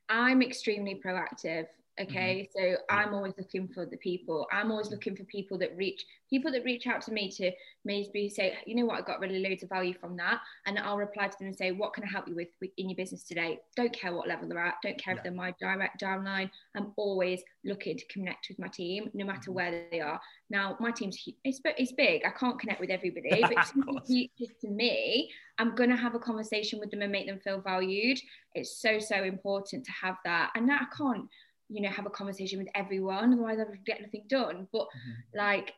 i'm 0.10 0.42
extremely 0.42 1.00
proactive 1.04 1.68
okay? 2.00 2.50
Mm-hmm. 2.58 2.76
so 2.76 2.78
i'm 2.90 3.14
always 3.14 3.34
looking 3.38 3.68
for 3.68 3.86
the 3.86 3.98
people. 3.98 4.48
I'm 4.52 4.72
always 4.72 4.92
looking 4.92 5.16
for 5.16 5.24
people 5.26 5.58
that 5.60 5.76
reach 5.78 6.06
people 6.30 6.52
that 6.52 6.64
reach 6.64 6.88
out 6.88 7.02
to 7.04 7.12
me 7.12 7.30
to 7.30 7.52
maybe 7.86 8.30
say 8.30 8.58
you 8.66 8.76
know 8.76 8.86
what? 8.86 9.00
I 9.00 9.02
got 9.02 9.20
really 9.20 9.40
loads 9.40 9.64
of 9.64 9.70
value 9.70 9.94
from 9.94 10.18
that. 10.18 10.42
And 10.66 10.80
i'll 10.80 10.98
reply 10.98 11.28
to 11.28 11.38
them 11.38 11.48
and 11.48 11.56
say 11.56 11.72
what 11.72 11.94
can 11.94 12.04
i 12.04 12.08
help 12.08 12.28
you 12.28 12.36
with 12.36 12.50
in 12.78 12.90
your 12.90 12.98
business 12.98 13.24
today? 13.24 13.60
Don't 13.76 13.94
care 13.94 14.14
what 14.14 14.28
level 14.28 14.48
they're 14.48 14.66
at. 14.66 14.76
Don't 14.82 14.98
care 14.98 15.14
yeah. 15.14 15.20
if 15.20 15.24
they're 15.24 15.34
my 15.34 15.54
direct 15.60 16.02
downline. 16.02 16.50
I'm 16.76 16.92
always 16.96 17.42
looking 17.64 17.98
to 17.98 18.06
connect 18.08 18.48
with 18.50 18.60
my 18.60 18.68
team 18.68 19.10
no 19.14 19.26
matter 19.26 19.52
mm-hmm. 19.52 19.54
where 19.54 19.86
they 19.92 20.02
are. 20.02 20.20
Now 20.50 20.78
my 20.80 20.92
team's 20.92 21.18
it's, 21.44 21.60
it's 21.66 21.92
big. 21.92 22.24
I 22.26 22.32
can't 22.32 22.60
connect 22.60 22.80
with 22.80 22.90
everybody. 22.90 23.42
But 23.42 23.72
if 24.10 24.60
to 24.62 24.70
me 24.70 25.30
i'm 25.60 25.76
going 25.76 25.90
to 25.90 25.96
have 25.96 26.16
a 26.16 26.20
conversation 26.20 26.80
with 26.80 26.90
them 26.90 27.02
and 27.02 27.12
make 27.12 27.28
them 27.28 27.40
feel 27.40 27.62
valued. 27.62 28.20
It's 28.56 28.82
so 28.82 29.00
so 29.00 29.24
important 29.24 29.86
to 29.86 29.92
have 29.92 30.18
that. 30.26 30.52
And 30.56 30.68
that 30.70 30.82
i 30.82 30.96
can't 30.98 31.28
you 31.74 31.82
know 31.82 31.90
have 31.90 32.06
a 32.06 32.10
conversation 32.12 32.60
with 32.60 32.68
everyone 32.76 33.34
otherwise 33.34 33.60
i 33.60 33.64
would 33.64 33.86
get 33.86 34.02
nothing 34.02 34.24
done 34.30 34.68
but 34.72 34.84
mm-hmm. 34.84 35.38
like 35.38 35.74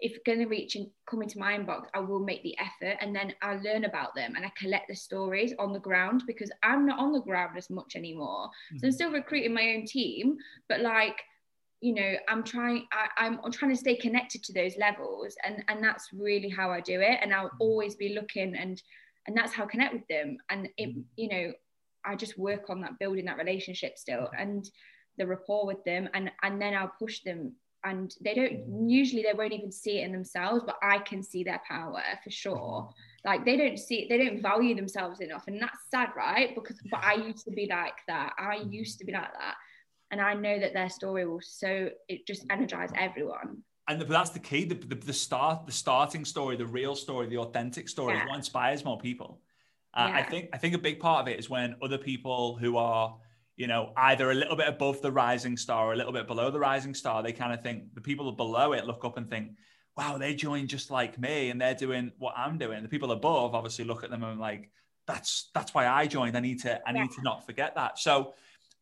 if 0.00 0.22
going 0.24 0.38
to 0.38 0.46
reach 0.46 0.76
and 0.76 0.86
come 1.10 1.22
into 1.22 1.38
my 1.38 1.56
inbox, 1.58 1.86
I 1.92 1.98
will 2.00 2.20
make 2.20 2.42
the 2.44 2.56
effort 2.58 2.98
and 3.00 3.14
then 3.14 3.34
I 3.42 3.56
learn 3.56 3.84
about 3.84 4.14
them 4.14 4.34
and 4.36 4.46
I 4.46 4.52
collect 4.56 4.88
the 4.88 4.94
stories 4.94 5.52
on 5.58 5.72
the 5.72 5.80
ground 5.80 6.22
because 6.26 6.52
I'm 6.62 6.86
not 6.86 7.00
on 7.00 7.12
the 7.12 7.20
ground 7.20 7.58
as 7.58 7.68
much 7.68 7.96
anymore. 7.96 8.46
Mm-hmm. 8.46 8.78
So 8.78 8.86
I'm 8.86 8.90
mm-hmm. 8.90 8.94
still 8.94 9.12
recruiting 9.12 9.54
my 9.54 9.74
own 9.74 9.86
team, 9.86 10.36
but 10.68 10.82
like, 10.82 11.20
you 11.80 11.94
know, 11.94 12.14
I'm 12.28 12.44
trying, 12.44 12.86
I, 12.92 13.08
I'm, 13.26 13.40
I'm 13.44 13.50
trying 13.50 13.72
to 13.72 13.76
stay 13.76 13.96
connected 13.96 14.44
to 14.44 14.52
those 14.52 14.76
levels 14.76 15.36
and, 15.44 15.64
and 15.68 15.82
that's 15.82 16.08
really 16.12 16.48
how 16.48 16.70
I 16.70 16.80
do 16.80 17.00
it. 17.00 17.18
And 17.20 17.34
I'll 17.34 17.46
mm-hmm. 17.46 17.56
always 17.62 17.96
be 17.96 18.14
looking 18.14 18.54
and, 18.54 18.80
and 19.26 19.36
that's 19.36 19.52
how 19.52 19.64
I 19.64 19.66
connect 19.66 19.94
with 19.94 20.06
them. 20.08 20.38
And 20.48 20.68
it, 20.76 20.90
mm-hmm. 20.90 21.00
you 21.16 21.28
know, 21.28 21.52
I 22.04 22.14
just 22.14 22.38
work 22.38 22.70
on 22.70 22.80
that, 22.82 23.00
building 23.00 23.24
that 23.24 23.36
relationship 23.36 23.98
still 23.98 24.30
and 24.38 24.70
the 25.18 25.26
rapport 25.26 25.66
with 25.66 25.82
them. 25.84 26.08
And, 26.14 26.30
and 26.42 26.60
then 26.60 26.74
I'll 26.74 26.92
push 26.98 27.20
them 27.20 27.52
and 27.84 28.14
they 28.20 28.34
don't 28.34 28.52
mm. 28.52 28.90
usually 28.90 29.22
they 29.22 29.32
won't 29.32 29.52
even 29.52 29.70
see 29.70 29.98
it 29.98 30.04
in 30.04 30.12
themselves 30.12 30.62
but 30.66 30.76
i 30.82 30.98
can 30.98 31.22
see 31.22 31.44
their 31.44 31.60
power 31.66 32.02
for 32.24 32.30
sure 32.30 32.56
mm-hmm. 32.56 33.28
like 33.28 33.44
they 33.44 33.56
don't 33.56 33.78
see 33.78 34.06
they 34.08 34.18
don't 34.18 34.42
value 34.42 34.74
themselves 34.74 35.20
enough 35.20 35.44
and 35.46 35.60
that's 35.60 35.78
sad 35.90 36.08
right 36.16 36.54
because 36.54 36.76
but 36.90 37.02
i 37.04 37.14
used 37.14 37.44
to 37.44 37.50
be 37.52 37.66
like 37.70 37.98
that 38.06 38.32
i 38.38 38.56
mm-hmm. 38.56 38.72
used 38.72 38.98
to 38.98 39.04
be 39.04 39.12
like 39.12 39.32
that 39.32 39.54
and 40.10 40.20
i 40.20 40.34
know 40.34 40.58
that 40.58 40.72
their 40.72 40.88
story 40.88 41.26
will 41.26 41.40
so 41.40 41.88
it 42.08 42.26
just 42.26 42.44
energize 42.50 42.90
everyone 42.96 43.58
and 43.86 44.00
that's 44.02 44.30
the 44.30 44.40
key 44.40 44.64
the, 44.64 44.74
the, 44.74 44.96
the 44.96 45.12
start 45.12 45.64
the 45.64 45.72
starting 45.72 46.24
story 46.24 46.56
the 46.56 46.66
real 46.66 46.96
story 46.96 47.28
the 47.28 47.38
authentic 47.38 47.88
story 47.88 48.14
yeah. 48.14 48.22
is 48.22 48.28
what 48.28 48.36
inspires 48.36 48.84
more 48.84 48.98
people 48.98 49.40
uh, 49.94 50.08
yeah. 50.08 50.16
i 50.16 50.22
think 50.22 50.48
i 50.52 50.58
think 50.58 50.74
a 50.74 50.78
big 50.78 50.98
part 50.98 51.20
of 51.20 51.28
it 51.28 51.38
is 51.38 51.48
when 51.48 51.76
other 51.80 51.98
people 51.98 52.56
who 52.56 52.76
are 52.76 53.16
you 53.58 53.66
know, 53.66 53.92
either 53.96 54.30
a 54.30 54.34
little 54.34 54.54
bit 54.54 54.68
above 54.68 55.02
the 55.02 55.10
rising 55.10 55.56
star 55.56 55.88
or 55.88 55.92
a 55.92 55.96
little 55.96 56.12
bit 56.12 56.28
below 56.28 56.48
the 56.48 56.60
rising 56.60 56.94
star, 56.94 57.24
they 57.24 57.32
kind 57.32 57.52
of 57.52 57.60
think 57.60 57.92
the 57.92 58.00
people 58.00 58.30
below 58.30 58.72
it 58.72 58.86
look 58.86 59.04
up 59.04 59.16
and 59.18 59.28
think, 59.28 59.50
wow, 59.96 60.16
they 60.16 60.32
joined 60.32 60.68
just 60.68 60.92
like 60.92 61.18
me 61.18 61.50
and 61.50 61.60
they're 61.60 61.74
doing 61.74 62.12
what 62.18 62.34
I'm 62.36 62.56
doing. 62.56 62.84
The 62.84 62.88
people 62.88 63.10
above 63.10 63.56
obviously 63.56 63.84
look 63.84 64.04
at 64.04 64.10
them 64.10 64.22
and 64.22 64.38
like, 64.38 64.70
that's 65.08 65.50
that's 65.54 65.74
why 65.74 65.88
I 65.88 66.06
joined. 66.06 66.36
I 66.36 66.40
need 66.40 66.60
to 66.60 66.80
I 66.86 66.92
need 66.92 67.10
to 67.12 67.22
not 67.22 67.44
forget 67.46 67.74
that. 67.74 67.98
So 67.98 68.34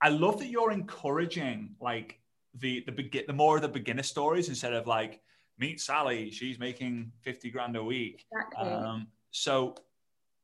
I 0.02 0.10
love 0.10 0.40
that 0.40 0.48
you're 0.48 0.72
encouraging 0.72 1.76
like 1.80 2.20
the 2.58 2.82
the 2.84 2.92
begin 2.92 3.24
the 3.26 3.32
more 3.32 3.56
of 3.56 3.62
the 3.62 3.68
beginner 3.68 4.02
stories 4.02 4.48
instead 4.48 4.74
of 4.74 4.86
like 4.86 5.20
meet 5.56 5.80
Sally, 5.80 6.30
she's 6.30 6.58
making 6.58 7.12
50 7.22 7.50
grand 7.50 7.76
a 7.76 7.82
week. 7.82 8.26
Exactly. 8.30 8.72
Um, 8.72 9.06
so 9.30 9.76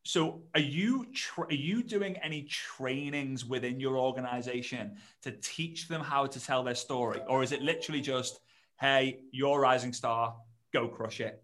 so 0.05 0.43
are 0.55 0.61
you 0.61 1.07
tra- 1.13 1.47
are 1.47 1.53
you 1.53 1.83
doing 1.83 2.17
any 2.19 2.43
trainings 2.43 3.45
within 3.45 3.79
your 3.79 3.97
organization 3.97 4.97
to 5.23 5.31
teach 5.31 5.89
them 5.89 6.01
how 6.01 6.27
to 6.27 6.41
tell 6.41 6.65
their 6.65 6.75
story? 6.75 7.21
Or 7.29 7.43
is 7.43 7.53
it 7.53 7.63
literally 7.63 8.01
just 8.01 8.41
hey 8.83 9.21
you're 9.31 9.61
rising 9.61 9.93
star 9.93 10.35
go 10.73 10.89
crush 10.89 11.21
it 11.21 11.43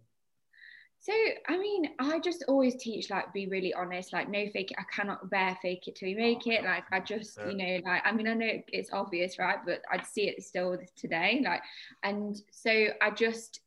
so 0.98 1.12
i 1.48 1.56
mean 1.56 1.90
i 2.00 2.18
just 2.18 2.44
always 2.48 2.74
teach 2.76 3.10
like 3.10 3.32
be 3.32 3.46
really 3.46 3.72
honest 3.74 4.12
like 4.12 4.28
no 4.28 4.44
fake 4.52 4.72
it 4.72 4.76
i 4.78 4.82
cannot 4.92 5.30
bear 5.30 5.56
fake 5.62 5.86
it 5.86 5.94
till 5.94 6.08
you 6.08 6.16
make 6.16 6.48
it. 6.48 6.64
Like 6.64 6.82
i 6.90 6.98
just 6.98 7.38
you 7.48 7.56
know 7.56 7.78
like 7.84 8.02
i 8.04 8.10
mean 8.10 8.26
i 8.26 8.34
know 8.34 8.60
it's 8.72 8.92
obvious 8.92 9.38
right 9.38 9.58
but 9.64 9.82
i'd 9.92 10.04
see 10.04 10.22
it 10.22 10.42
still 10.42 10.76
today 10.96 11.40
like 11.44 11.62
and 12.02 12.36
so 12.50 12.88
i 13.00 13.10
just 13.10 13.60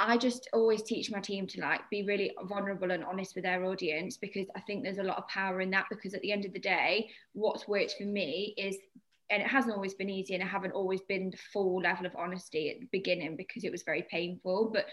I 0.00 0.16
just 0.16 0.48
always 0.54 0.82
teach 0.82 1.10
my 1.10 1.20
team 1.20 1.46
to 1.48 1.60
like 1.60 1.82
be 1.90 2.04
really 2.04 2.32
vulnerable 2.44 2.90
and 2.90 3.04
honest 3.04 3.34
with 3.34 3.44
their 3.44 3.64
audience 3.64 4.16
because 4.16 4.46
I 4.56 4.60
think 4.60 4.82
there's 4.82 4.98
a 4.98 5.02
lot 5.02 5.18
of 5.18 5.28
power 5.28 5.60
in 5.60 5.70
that 5.70 5.86
because 5.90 6.14
at 6.14 6.22
the 6.22 6.32
end 6.32 6.46
of 6.46 6.54
the 6.54 6.58
day, 6.58 7.10
what's 7.34 7.68
worked 7.68 7.96
for 7.98 8.04
me 8.04 8.54
is 8.56 8.76
and 9.30 9.42
it 9.42 9.48
hasn't 9.48 9.74
always 9.74 9.94
been 9.94 10.10
easy 10.10 10.34
and 10.34 10.42
I 10.42 10.46
haven't 10.46 10.72
always 10.72 11.00
been 11.02 11.30
the 11.30 11.36
full 11.52 11.80
level 11.80 12.04
of 12.04 12.16
honesty 12.16 12.70
at 12.70 12.80
the 12.80 12.88
beginning 12.90 13.36
because 13.36 13.64
it 13.64 13.70
was 13.70 13.82
very 13.84 14.04
painful 14.10 14.70
but 14.72 14.86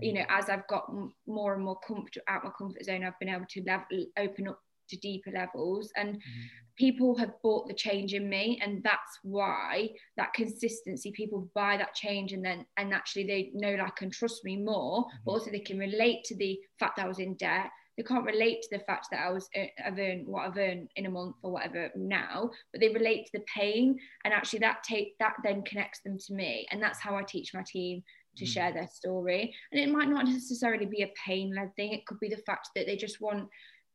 you 0.00 0.12
mm. 0.12 0.16
know 0.16 0.24
as 0.28 0.48
I've 0.48 0.66
got 0.66 0.90
more 1.26 1.54
and 1.54 1.64
more 1.64 1.78
comfortable 1.86 2.24
out 2.28 2.44
my 2.44 2.50
comfort 2.56 2.84
zone 2.84 3.04
I've 3.04 3.18
been 3.20 3.28
able 3.28 3.46
to 3.48 3.62
level 3.62 4.06
open 4.18 4.48
up 4.48 4.60
to 4.88 4.96
deeper 4.96 5.30
levels 5.30 5.90
and 5.96 6.14
mm-hmm 6.16 6.42
people 6.76 7.16
have 7.16 7.30
bought 7.42 7.68
the 7.68 7.74
change 7.74 8.14
in 8.14 8.28
me 8.28 8.58
and 8.62 8.82
that's 8.82 9.18
why 9.22 9.88
that 10.16 10.34
consistency 10.34 11.12
people 11.12 11.48
buy 11.54 11.76
that 11.76 11.94
change 11.94 12.32
and 12.32 12.44
then 12.44 12.64
and 12.76 12.92
actually 12.92 13.24
they 13.24 13.50
know 13.54 13.76
I 13.82 13.90
can 13.90 14.10
trust 14.10 14.44
me 14.44 14.56
more 14.56 15.04
mm-hmm. 15.04 15.16
but 15.24 15.32
also 15.32 15.50
they 15.50 15.60
can 15.60 15.78
relate 15.78 16.24
to 16.24 16.36
the 16.36 16.58
fact 16.78 16.96
that 16.96 17.04
I 17.04 17.08
was 17.08 17.20
in 17.20 17.34
debt 17.34 17.70
they 17.96 18.02
can't 18.02 18.24
relate 18.24 18.60
to 18.62 18.76
the 18.76 18.84
fact 18.84 19.06
that 19.12 19.24
I 19.24 19.30
was 19.30 19.48
uh, 19.56 19.66
I've 19.86 19.98
earned 19.98 20.26
what 20.26 20.48
I've 20.48 20.58
earned 20.58 20.88
in 20.96 21.06
a 21.06 21.10
month 21.10 21.36
or 21.42 21.52
whatever 21.52 21.90
now 21.94 22.50
but 22.72 22.80
they 22.80 22.88
relate 22.88 23.26
to 23.26 23.38
the 23.38 23.44
pain 23.54 23.96
and 24.24 24.34
actually 24.34 24.58
that 24.60 24.82
take 24.82 25.16
that 25.20 25.34
then 25.44 25.62
connects 25.62 26.00
them 26.04 26.18
to 26.26 26.34
me 26.34 26.66
and 26.70 26.82
that's 26.82 27.00
how 27.00 27.16
I 27.16 27.22
teach 27.22 27.54
my 27.54 27.62
team 27.64 28.02
to 28.36 28.44
mm-hmm. 28.44 28.50
share 28.50 28.72
their 28.72 28.88
story 28.92 29.54
and 29.70 29.80
it 29.80 29.92
might 29.92 30.08
not 30.08 30.26
necessarily 30.26 30.86
be 30.86 31.02
a 31.02 31.12
pain 31.24 31.54
led 31.54 31.74
thing 31.76 31.92
it 31.92 32.04
could 32.06 32.18
be 32.18 32.28
the 32.28 32.42
fact 32.44 32.70
that 32.74 32.86
they 32.86 32.96
just 32.96 33.20
want 33.20 33.48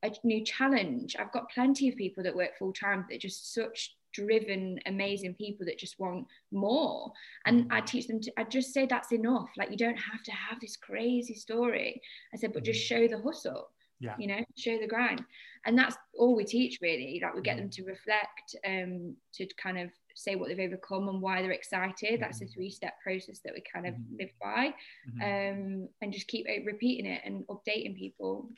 a 0.03 0.11
new 0.23 0.43
challenge. 0.43 1.15
I've 1.19 1.31
got 1.31 1.49
plenty 1.49 1.89
of 1.89 1.95
people 1.95 2.23
that 2.23 2.35
work 2.35 2.57
full 2.57 2.73
time 2.73 3.05
that 3.09 3.15
are 3.15 3.19
just 3.19 3.53
such 3.53 3.95
driven, 4.13 4.79
amazing 4.85 5.35
people 5.35 5.65
that 5.65 5.77
just 5.77 5.99
want 5.99 6.25
more. 6.51 7.11
And 7.45 7.67
I 7.71 7.81
teach 7.81 8.07
them 8.07 8.19
to, 8.21 8.31
I 8.37 8.43
just 8.43 8.73
say 8.73 8.85
that's 8.85 9.11
enough. 9.11 9.49
Like, 9.57 9.71
you 9.71 9.77
don't 9.77 9.99
have 9.99 10.23
to 10.23 10.31
have 10.31 10.59
this 10.59 10.75
crazy 10.75 11.35
story. 11.35 12.01
I 12.33 12.37
said, 12.37 12.53
but 12.53 12.63
just 12.63 12.89
mm-hmm. 12.89 13.07
show 13.07 13.07
the 13.07 13.21
hustle. 13.21 13.69
Yeah. 14.01 14.15
You 14.17 14.27
know, 14.27 14.45
show 14.57 14.77
the 14.79 14.87
grind. 14.87 15.23
And 15.65 15.77
that's 15.77 15.97
all 16.17 16.33
we 16.33 16.45
teach 16.45 16.79
really. 16.81 17.19
Like 17.21 17.35
we 17.35 17.41
get 17.41 17.57
them 17.57 17.67
mm-hmm. 17.67 17.83
to 17.83 17.91
reflect, 17.91 18.55
um, 18.65 19.15
to 19.33 19.45
kind 19.61 19.77
of 19.77 19.89
say 20.15 20.35
what 20.35 20.47
they've 20.47 20.59
overcome 20.59 21.09
and 21.09 21.21
why 21.21 21.41
they're 21.41 21.51
excited. 21.51 22.21
That's 22.21 22.39
a 22.39 22.45
mm-hmm. 22.45 22.53
three-step 22.53 22.93
process 23.03 23.41
that 23.43 23.53
we 23.53 23.61
kind 23.61 23.85
of 23.85 23.95
live 24.17 24.31
by. 24.41 24.73
Um, 25.21 25.89
and 26.01 26.13
just 26.13 26.27
keep 26.27 26.47
repeating 26.65 27.05
it 27.05 27.21
and 27.25 27.45
updating 27.47 27.97
people 27.97 28.49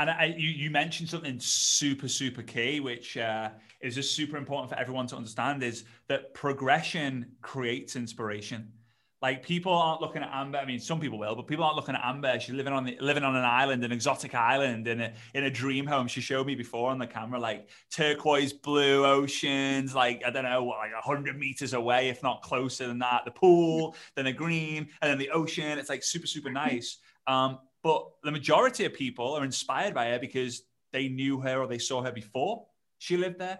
and 0.00 0.08
I, 0.08 0.34
you, 0.36 0.48
you 0.48 0.70
mentioned 0.70 1.10
something 1.10 1.38
super, 1.38 2.08
super 2.08 2.40
key, 2.40 2.80
which 2.80 3.18
uh, 3.18 3.50
is 3.82 3.94
just 3.94 4.16
super 4.16 4.38
important 4.38 4.70
for 4.70 4.78
everyone 4.78 5.06
to 5.08 5.16
understand 5.16 5.62
is 5.62 5.84
that 6.08 6.32
progression 6.32 7.32
creates 7.42 7.96
inspiration. 7.96 8.72
Like 9.20 9.42
people 9.42 9.74
aren't 9.74 10.00
looking 10.00 10.22
at 10.22 10.30
Amber. 10.32 10.56
I 10.56 10.64
mean, 10.64 10.80
some 10.80 11.00
people 11.00 11.18
will, 11.18 11.36
but 11.36 11.46
people 11.46 11.64
aren't 11.64 11.76
looking 11.76 11.94
at 11.94 12.00
Amber. 12.02 12.40
She's 12.40 12.54
living 12.54 12.72
on 12.72 12.84
the, 12.84 12.96
living 13.02 13.24
on 13.24 13.36
an 13.36 13.44
island, 13.44 13.84
an 13.84 13.92
exotic 13.92 14.34
island, 14.34 14.88
in 14.88 15.02
a 15.02 15.12
in 15.34 15.44
a 15.44 15.50
dream 15.50 15.84
home. 15.84 16.08
She 16.08 16.22
showed 16.22 16.46
me 16.46 16.54
before 16.54 16.90
on 16.90 16.98
the 16.98 17.06
camera, 17.06 17.38
like 17.38 17.68
turquoise 17.90 18.54
blue 18.54 19.04
oceans, 19.04 19.94
like 19.94 20.22
I 20.24 20.30
don't 20.30 20.44
know, 20.44 20.64
like 20.64 20.92
hundred 20.94 21.38
meters 21.38 21.74
away, 21.74 22.08
if 22.08 22.22
not 22.22 22.40
closer 22.40 22.86
than 22.86 23.00
that. 23.00 23.26
The 23.26 23.32
pool, 23.32 23.94
then 24.16 24.24
the 24.24 24.32
green, 24.32 24.88
and 25.02 25.10
then 25.10 25.18
the 25.18 25.28
ocean. 25.28 25.78
It's 25.78 25.90
like 25.90 26.02
super, 26.02 26.26
super 26.26 26.50
nice. 26.50 26.96
Um, 27.26 27.58
but 27.82 28.08
the 28.22 28.30
majority 28.30 28.84
of 28.84 28.94
people 28.94 29.34
are 29.34 29.44
inspired 29.44 29.94
by 29.94 30.10
her 30.10 30.18
because 30.18 30.62
they 30.92 31.08
knew 31.08 31.40
her 31.40 31.60
or 31.60 31.66
they 31.66 31.78
saw 31.78 32.02
her 32.02 32.12
before 32.12 32.66
she 32.98 33.16
lived 33.16 33.38
there. 33.38 33.58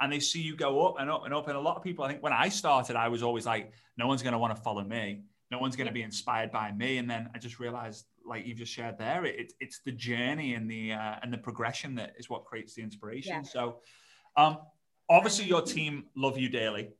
And 0.00 0.12
they 0.12 0.20
see 0.20 0.40
you 0.40 0.56
go 0.56 0.86
up 0.86 0.96
and 0.98 1.10
up 1.10 1.24
and 1.24 1.32
up. 1.32 1.48
And 1.48 1.56
a 1.56 1.60
lot 1.60 1.76
of 1.76 1.82
people, 1.82 2.04
I 2.04 2.08
think 2.08 2.22
when 2.22 2.32
I 2.32 2.48
started, 2.48 2.96
I 2.96 3.08
was 3.08 3.22
always 3.22 3.46
like, 3.46 3.72
no 3.96 4.06
one's 4.06 4.22
going 4.22 4.32
to 4.32 4.38
want 4.38 4.54
to 4.54 4.60
follow 4.60 4.82
me. 4.82 5.22
No 5.50 5.58
one's 5.58 5.76
going 5.76 5.86
to 5.86 5.92
be 5.92 6.02
inspired 6.02 6.50
by 6.50 6.72
me. 6.72 6.98
And 6.98 7.08
then 7.08 7.30
I 7.34 7.38
just 7.38 7.60
realized, 7.60 8.06
like 8.26 8.46
you've 8.46 8.58
just 8.58 8.72
shared 8.72 8.98
there, 8.98 9.24
it, 9.24 9.52
it's 9.60 9.80
the 9.84 9.92
journey 9.92 10.54
and 10.54 10.70
the 10.70 10.92
uh, 10.92 11.16
and 11.22 11.32
the 11.32 11.38
progression 11.38 11.94
that 11.96 12.14
is 12.18 12.28
what 12.28 12.44
creates 12.44 12.74
the 12.74 12.82
inspiration. 12.82 13.32
Yeah. 13.32 13.42
So, 13.42 13.78
um, 14.36 14.58
obviously, 15.08 15.44
your 15.44 15.62
team 15.62 16.06
love 16.16 16.38
you 16.38 16.48
daily 16.48 16.90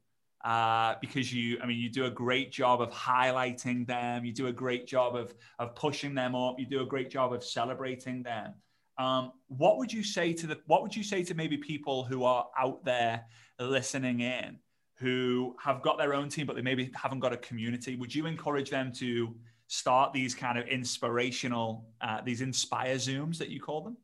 uh, 0.44 0.94
because 1.00 1.33
you, 1.33 1.59
I 1.62 1.66
mean, 1.66 1.78
you 1.78 1.88
do 1.88 2.07
a 2.07 2.11
great 2.11 2.50
job 2.50 2.81
of 2.81 2.90
highlighting 2.90 3.87
them. 3.87 4.24
You 4.24 4.33
do 4.33 4.48
a 4.48 4.52
great 4.52 4.87
job 4.87 5.14
of 5.14 5.35
of 5.59 5.74
pushing 5.74 6.14
them 6.14 6.35
up. 6.35 6.59
You 6.59 6.66
do 6.66 6.83
a 6.83 6.87
great 6.87 7.11
job 7.11 7.33
of 7.33 7.44
celebrating 7.44 8.22
them. 8.22 8.55
Um, 8.98 9.33
what 9.48 9.78
would 9.78 9.92
you 9.92 10.02
say 10.02 10.33
to 10.35 10.46
the? 10.46 10.59
What 10.66 10.83
would 10.83 10.94
you 10.94 11.02
say 11.05 11.22
to 11.24 11.35
maybe 11.35 11.57
people 11.57 12.05
who 12.05 12.24
are 12.24 12.48
out 12.59 12.85
there 12.85 13.24
listening 13.59 14.20
in, 14.20 14.59
who 14.96 15.57
have 15.61 15.83
got 15.83 15.98
their 15.98 16.14
own 16.14 16.28
team, 16.28 16.46
but 16.46 16.57
they 16.57 16.62
maybe 16.62 16.90
haven't 16.94 17.20
got 17.20 17.33
a 17.33 17.38
community? 17.38 17.96
Would 17.96 18.14
you 18.14 18.26
encourage 18.26 18.70
them 18.70 18.92
to 18.94 19.35
start 19.68 20.12
these 20.12 20.35
kind 20.35 20.59
of 20.59 20.66
inspirational, 20.66 21.87
uh, 22.00 22.20
these 22.20 22.40
inspire 22.40 22.96
zooms 22.96 23.38
that 23.38 23.48
you 23.48 23.61
call 23.61 23.81
them? 23.81 23.96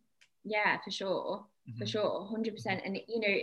Yeah, 0.44 0.79
for 0.83 0.90
sure, 0.90 1.46
mm-hmm. 1.68 1.79
for 1.79 1.87
sure, 1.87 2.27
hundred 2.27 2.55
percent. 2.55 2.81
And 2.85 2.96
you 3.09 3.20
know, 3.20 3.37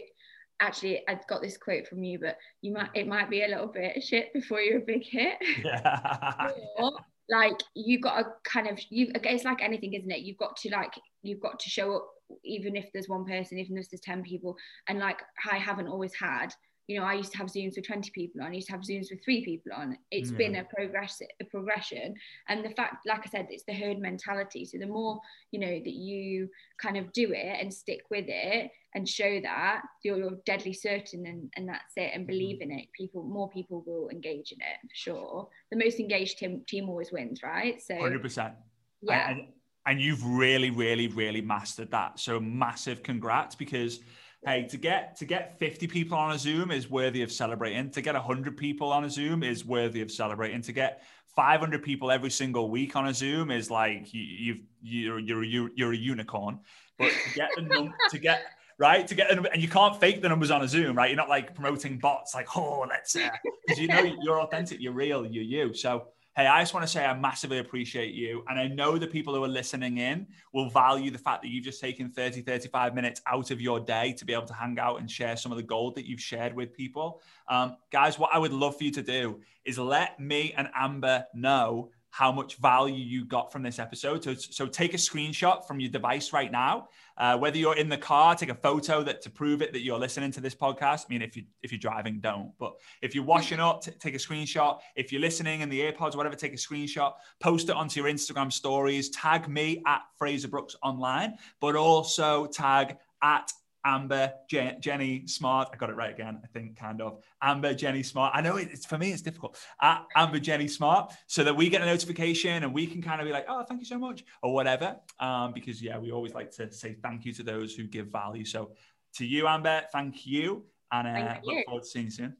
actually 0.59 1.01
I've 1.07 1.25
got 1.27 1.41
this 1.41 1.57
quote 1.57 1.87
from 1.87 2.03
you, 2.03 2.19
but 2.19 2.37
you 2.61 2.73
might 2.73 2.93
mm. 2.93 3.01
it 3.01 3.07
might 3.07 3.29
be 3.29 3.43
a 3.43 3.47
little 3.47 3.67
bit 3.67 4.03
shit 4.03 4.33
before 4.33 4.61
you're 4.61 4.79
a 4.79 4.85
big 4.85 5.03
hit. 5.03 5.37
Yeah. 5.63 6.49
or, 6.77 6.93
like 7.27 7.59
you've 7.73 8.01
got 8.01 8.19
to 8.19 8.25
kind 8.43 8.67
of 8.67 8.79
you 8.89 9.11
it's 9.13 9.43
like 9.43 9.61
anything, 9.61 9.93
isn't 9.93 10.11
it? 10.11 10.19
You've 10.19 10.37
got 10.37 10.55
to 10.57 10.69
like 10.69 10.93
you've 11.23 11.41
got 11.41 11.59
to 11.59 11.69
show 11.69 11.95
up 11.95 12.07
even 12.43 12.75
if 12.75 12.85
there's 12.93 13.09
one 13.09 13.25
person, 13.25 13.57
even 13.57 13.77
if 13.77 13.89
there's 13.89 14.01
10 14.01 14.23
people. 14.23 14.55
And 14.87 14.99
like 14.99 15.19
I 15.51 15.57
haven't 15.57 15.87
always 15.87 16.13
had 16.13 16.53
you 16.87 16.99
know, 16.99 17.05
I 17.05 17.13
used 17.13 17.31
to 17.31 17.37
have 17.39 17.47
Zooms 17.47 17.75
with 17.75 17.87
20 17.87 18.11
people 18.11 18.41
on, 18.41 18.51
I 18.51 18.55
used 18.55 18.67
to 18.67 18.73
have 18.73 18.81
Zooms 18.81 19.09
with 19.09 19.23
three 19.23 19.43
people 19.43 19.71
on. 19.75 19.97
It's 20.11 20.31
yeah. 20.31 20.37
been 20.37 20.55
a 20.57 20.63
progress 20.65 21.21
a 21.41 21.45
progression. 21.45 22.15
And 22.47 22.63
the 22.63 22.69
fact, 22.69 23.05
like 23.07 23.21
I 23.25 23.29
said, 23.29 23.47
it's 23.49 23.63
the 23.63 23.73
herd 23.73 23.99
mentality. 23.99 24.65
So 24.65 24.77
the 24.77 24.85
more, 24.85 25.19
you 25.51 25.59
know, 25.59 25.67
that 25.67 25.93
you 25.93 26.49
kind 26.79 26.97
of 26.97 27.11
do 27.11 27.31
it 27.33 27.57
and 27.59 27.73
stick 27.73 28.01
with 28.11 28.25
it 28.27 28.71
and 28.93 29.09
show 29.09 29.41
that 29.41 29.81
you're, 30.03 30.17
you're 30.17 30.37
deadly 30.45 30.73
certain 30.73 31.25
and, 31.25 31.51
and 31.55 31.67
that's 31.67 31.93
it 31.97 32.11
and 32.13 32.21
mm-hmm. 32.21 32.31
believe 32.31 32.61
in 32.61 32.71
it, 32.71 32.85
people 32.93 33.23
more 33.23 33.49
people 33.49 33.83
will 33.85 34.09
engage 34.09 34.51
in 34.51 34.59
it 34.59 34.77
for 34.81 34.95
sure. 34.95 35.49
The 35.71 35.77
most 35.77 35.99
engaged 35.99 36.37
team 36.37 36.61
team 36.67 36.87
always 36.87 37.11
wins, 37.11 37.41
right? 37.43 37.81
So 37.81 37.95
100%. 37.95 38.53
Yeah. 39.01 39.31
And, 39.31 39.47
and 39.87 40.01
you've 40.01 40.25
really, 40.25 40.69
really, 40.69 41.07
really 41.07 41.41
mastered 41.41 41.91
that. 41.91 42.19
So 42.19 42.39
massive 42.39 43.03
congrats 43.03 43.55
because 43.55 43.99
hey, 44.45 44.67
to 44.69 44.77
get 44.77 45.17
to 45.17 45.25
get 45.25 45.57
50 45.59 45.87
people 45.87 46.17
on 46.17 46.31
a 46.31 46.37
Zoom 46.37 46.71
is 46.71 46.89
worthy 46.89 47.23
of 47.23 47.31
celebrating. 47.31 47.89
To 47.91 48.01
get 48.01 48.13
100 48.13 48.55
people 48.55 48.91
on 48.91 49.03
a 49.03 49.09
Zoom 49.09 49.43
is 49.43 49.65
worthy 49.65 50.01
of 50.01 50.11
celebrating. 50.11 50.61
To 50.61 50.71
get 50.71 51.03
500 51.35 51.83
people 51.83 52.11
every 52.11 52.29
single 52.29 52.69
week 52.69 52.95
on 52.95 53.07
a 53.07 53.13
Zoom 53.13 53.51
is 53.51 53.69
like 53.69 54.13
you, 54.13 54.21
you've 54.21 54.59
you're 54.81 55.19
you're 55.19 55.69
you're 55.75 55.93
a 55.93 55.97
unicorn. 55.97 56.59
But 56.97 57.11
to 57.11 57.33
get 57.35 57.49
the 57.55 57.63
num- 57.63 57.93
to 58.11 58.19
get 58.19 58.43
right 58.77 59.07
to 59.07 59.15
get 59.15 59.31
and 59.31 59.61
you 59.61 59.67
can't 59.67 59.99
fake 59.99 60.21
the 60.21 60.29
numbers 60.29 60.51
on 60.51 60.61
a 60.61 60.67
Zoom, 60.67 60.95
right? 60.95 61.09
You're 61.09 61.17
not 61.17 61.29
like 61.29 61.55
promoting 61.55 61.97
bots, 61.97 62.35
like 62.35 62.55
oh 62.55 62.85
let's 62.87 63.15
uh, 63.15 63.29
you 63.75 63.87
know 63.87 64.15
you're 64.21 64.41
authentic, 64.41 64.79
you're 64.79 64.93
real, 64.93 65.25
you're 65.25 65.43
you. 65.43 65.73
So 65.73 66.07
hey, 66.35 66.47
I 66.47 66.61
just 66.61 66.73
want 66.73 66.85
to 66.85 66.91
say 66.91 67.05
I 67.05 67.17
massively 67.17 67.59
appreciate 67.59 68.13
you. 68.13 68.43
And 68.49 68.59
I 68.59 68.67
know 68.67 68.97
the 68.97 69.07
people 69.07 69.33
who 69.33 69.43
are 69.43 69.49
listening 69.49 69.99
in 69.99 70.27
will 70.51 70.69
value 70.69 71.09
the 71.09 71.17
fact 71.17 71.41
that 71.43 71.47
you've 71.47 71.63
just 71.63 71.79
taken 71.79 72.09
30, 72.09 72.41
35 72.41 72.93
minutes 72.93 73.21
out 73.25 73.51
of 73.51 73.61
your 73.61 73.79
day 73.79 74.11
to 74.13 74.25
be 74.25 74.33
able 74.33 74.45
to 74.47 74.53
hang 74.53 74.77
out 74.77 74.99
and 74.99 75.09
share 75.09 75.37
some 75.37 75.53
of 75.53 75.57
the 75.57 75.63
gold 75.63 75.95
that 75.95 76.05
you've 76.05 76.21
shared 76.21 76.53
with 76.53 76.73
people. 76.73 77.21
Um, 77.47 77.77
guys, 77.89 78.19
what 78.19 78.31
I 78.33 78.39
would 78.39 78.51
love 78.51 78.77
for 78.77 78.83
you 78.83 78.91
to 78.91 79.01
do 79.01 79.39
is 79.63 79.79
let 79.79 80.19
me 80.19 80.53
and 80.57 80.67
Amber 80.75 81.25
know 81.33 81.89
how 82.15 82.31
much 82.31 82.55
value 82.55 82.95
you 82.95 83.25
got 83.25 83.51
from 83.51 83.61
this 83.61 83.77
episode. 83.77 84.23
So, 84.23 84.33
so 84.35 84.67
take 84.67 84.93
a 84.93 84.97
screenshot 84.97 85.67
from 85.67 85.81
your 85.81 85.91
device 85.91 86.31
right 86.31 86.49
now. 86.49 86.87
Uh, 87.17 87.37
whether 87.37 87.57
you're 87.57 87.75
in 87.75 87.89
the 87.89 87.97
car, 87.97 88.37
take 88.37 88.47
a 88.47 88.55
photo 88.55 89.03
that 89.03 89.21
to 89.23 89.29
prove 89.29 89.61
it 89.61 89.73
that 89.73 89.81
you're 89.81 89.99
listening 89.99 90.31
to 90.31 90.39
this 90.39 90.55
podcast. 90.55 91.01
I 91.01 91.05
mean, 91.09 91.21
if 91.21 91.35
you 91.35 91.43
if 91.61 91.73
you're 91.73 91.79
driving, 91.79 92.21
don't. 92.21 92.53
But 92.57 92.75
if 93.01 93.15
you're 93.15 93.25
washing 93.25 93.59
up, 93.59 93.81
t- 93.81 93.91
take 93.99 94.15
a 94.15 94.17
screenshot. 94.17 94.79
If 94.95 95.11
you're 95.11 95.19
listening 95.19 95.59
in 95.59 95.67
the 95.67 95.81
AirPods, 95.81 96.15
whatever, 96.15 96.37
take 96.37 96.53
a 96.53 96.55
screenshot. 96.55 97.11
Post 97.41 97.67
it 97.67 97.75
onto 97.75 98.01
your 98.01 98.09
Instagram 98.09 98.49
stories. 98.49 99.09
Tag 99.09 99.49
me 99.49 99.83
at 99.85 100.03
Fraser 100.17 100.47
Brooks 100.47 100.77
Online, 100.83 101.33
but 101.59 101.75
also 101.75 102.45
tag 102.45 102.95
at 103.23 103.51
Amber, 103.85 104.33
Je- 104.49 104.77
Jenny 104.79 105.27
Smart. 105.27 105.69
I 105.71 105.77
got 105.77 105.89
it 105.89 105.95
right 105.95 106.11
again, 106.11 106.41
I 106.43 106.47
think, 106.47 106.75
kind 106.77 107.01
of. 107.01 107.23
Amber, 107.41 107.73
Jenny 107.73 108.03
Smart. 108.03 108.33
I 108.35 108.41
know 108.41 108.57
it's 108.57 108.85
for 108.85 108.97
me, 108.97 109.11
it's 109.11 109.21
difficult. 109.21 109.57
At 109.81 110.05
Amber, 110.15 110.39
Jenny 110.39 110.67
Smart, 110.67 111.13
so 111.27 111.43
that 111.43 111.55
we 111.55 111.69
get 111.69 111.81
a 111.81 111.85
notification 111.85 112.63
and 112.63 112.73
we 112.73 112.87
can 112.87 113.01
kind 113.01 113.21
of 113.21 113.27
be 113.27 113.31
like, 113.31 113.45
oh, 113.47 113.63
thank 113.63 113.79
you 113.79 113.85
so 113.85 113.99
much, 113.99 114.25
or 114.41 114.53
whatever. 114.53 114.97
Um, 115.19 115.53
because, 115.53 115.81
yeah, 115.81 115.97
we 115.97 116.11
always 116.11 116.33
like 116.33 116.51
to 116.51 116.71
say 116.71 116.97
thank 117.03 117.25
you 117.25 117.33
to 117.33 117.43
those 117.43 117.75
who 117.75 117.83
give 117.83 118.07
value. 118.07 118.43
So 118.43 118.71
to 119.15 119.25
you, 119.25 119.47
Amber, 119.47 119.83
thank 119.91 120.25
you. 120.25 120.65
And 120.91 121.07
uh, 121.07 121.13
thank 121.13 121.45
look 121.45 121.65
forward 121.65 121.83
to 121.83 121.89
seeing 121.89 122.05
you 122.05 122.11
soon. 122.11 122.37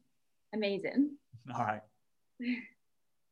Amazing. 0.52 1.16
All 1.54 1.64
right. 1.64 1.82